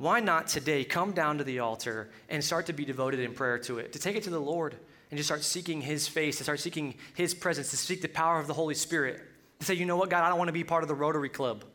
[0.00, 3.58] why not today come down to the altar and start to be devoted in prayer
[3.58, 4.74] to it, to take it to the Lord
[5.10, 8.40] and just start seeking His face, to start seeking His presence, to seek the power
[8.40, 9.20] of the Holy Spirit,
[9.58, 11.28] to say, you know what, God, I don't want to be part of the Rotary
[11.28, 11.66] Club.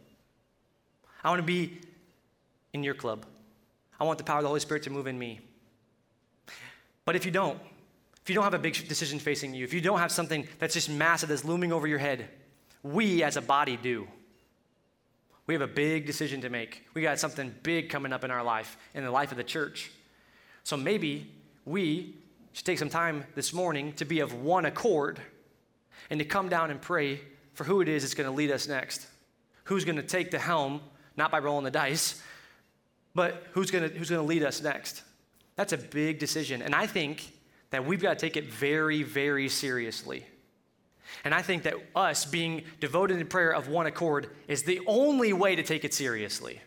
[1.23, 1.77] I want to be
[2.73, 3.27] in your club.
[3.99, 5.39] I want the power of the Holy Spirit to move in me.
[7.05, 7.59] But if you don't,
[8.23, 10.73] if you don't have a big decision facing you, if you don't have something that's
[10.73, 12.27] just massive that's looming over your head,
[12.81, 14.07] we as a body do.
[15.47, 16.83] We have a big decision to make.
[16.93, 19.91] We got something big coming up in our life, in the life of the church.
[20.63, 21.31] So maybe
[21.65, 22.15] we
[22.53, 25.19] should take some time this morning to be of one accord
[26.09, 27.21] and to come down and pray
[27.53, 29.07] for who it is that's going to lead us next.
[29.65, 30.81] Who's going to take the helm,
[31.15, 32.21] not by rolling the dice,
[33.13, 35.03] but who's going to, who's going to lead us next.
[35.55, 36.61] That's a big decision.
[36.61, 37.31] And I think
[37.69, 40.25] that we've got to take it very, very seriously.
[41.23, 45.33] And I think that us being devoted in prayer of one accord is the only
[45.33, 46.61] way to take it seriously.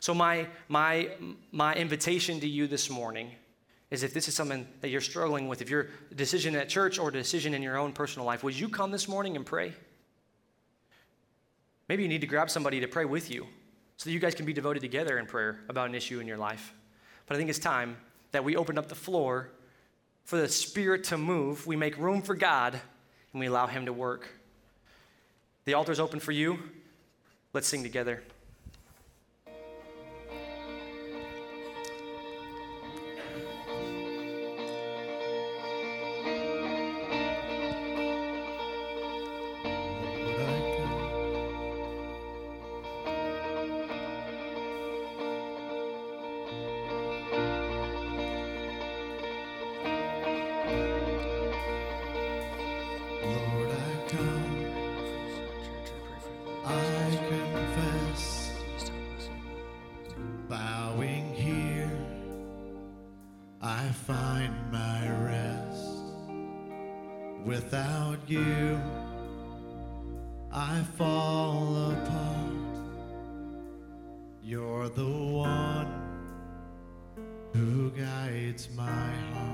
[0.00, 1.10] So, my, my,
[1.50, 3.30] my invitation to you this morning
[3.90, 7.10] is if this is something that you're struggling with, if you're decision at church or
[7.10, 9.72] decision in your own personal life, would you come this morning and pray?
[11.88, 13.46] Maybe you need to grab somebody to pray with you
[13.96, 16.38] so that you guys can be devoted together in prayer about an issue in your
[16.38, 16.74] life.
[17.26, 17.96] But I think it's time
[18.32, 19.50] that we open up the floor
[20.24, 22.74] for the Spirit to move, we make room for God,
[23.32, 24.28] and we allow Him to work.
[25.64, 26.58] The altar's open for you.
[27.52, 28.22] Let's sing together.
[70.66, 72.78] I fall apart,
[74.42, 75.92] you're the one
[77.52, 79.53] who guides my heart.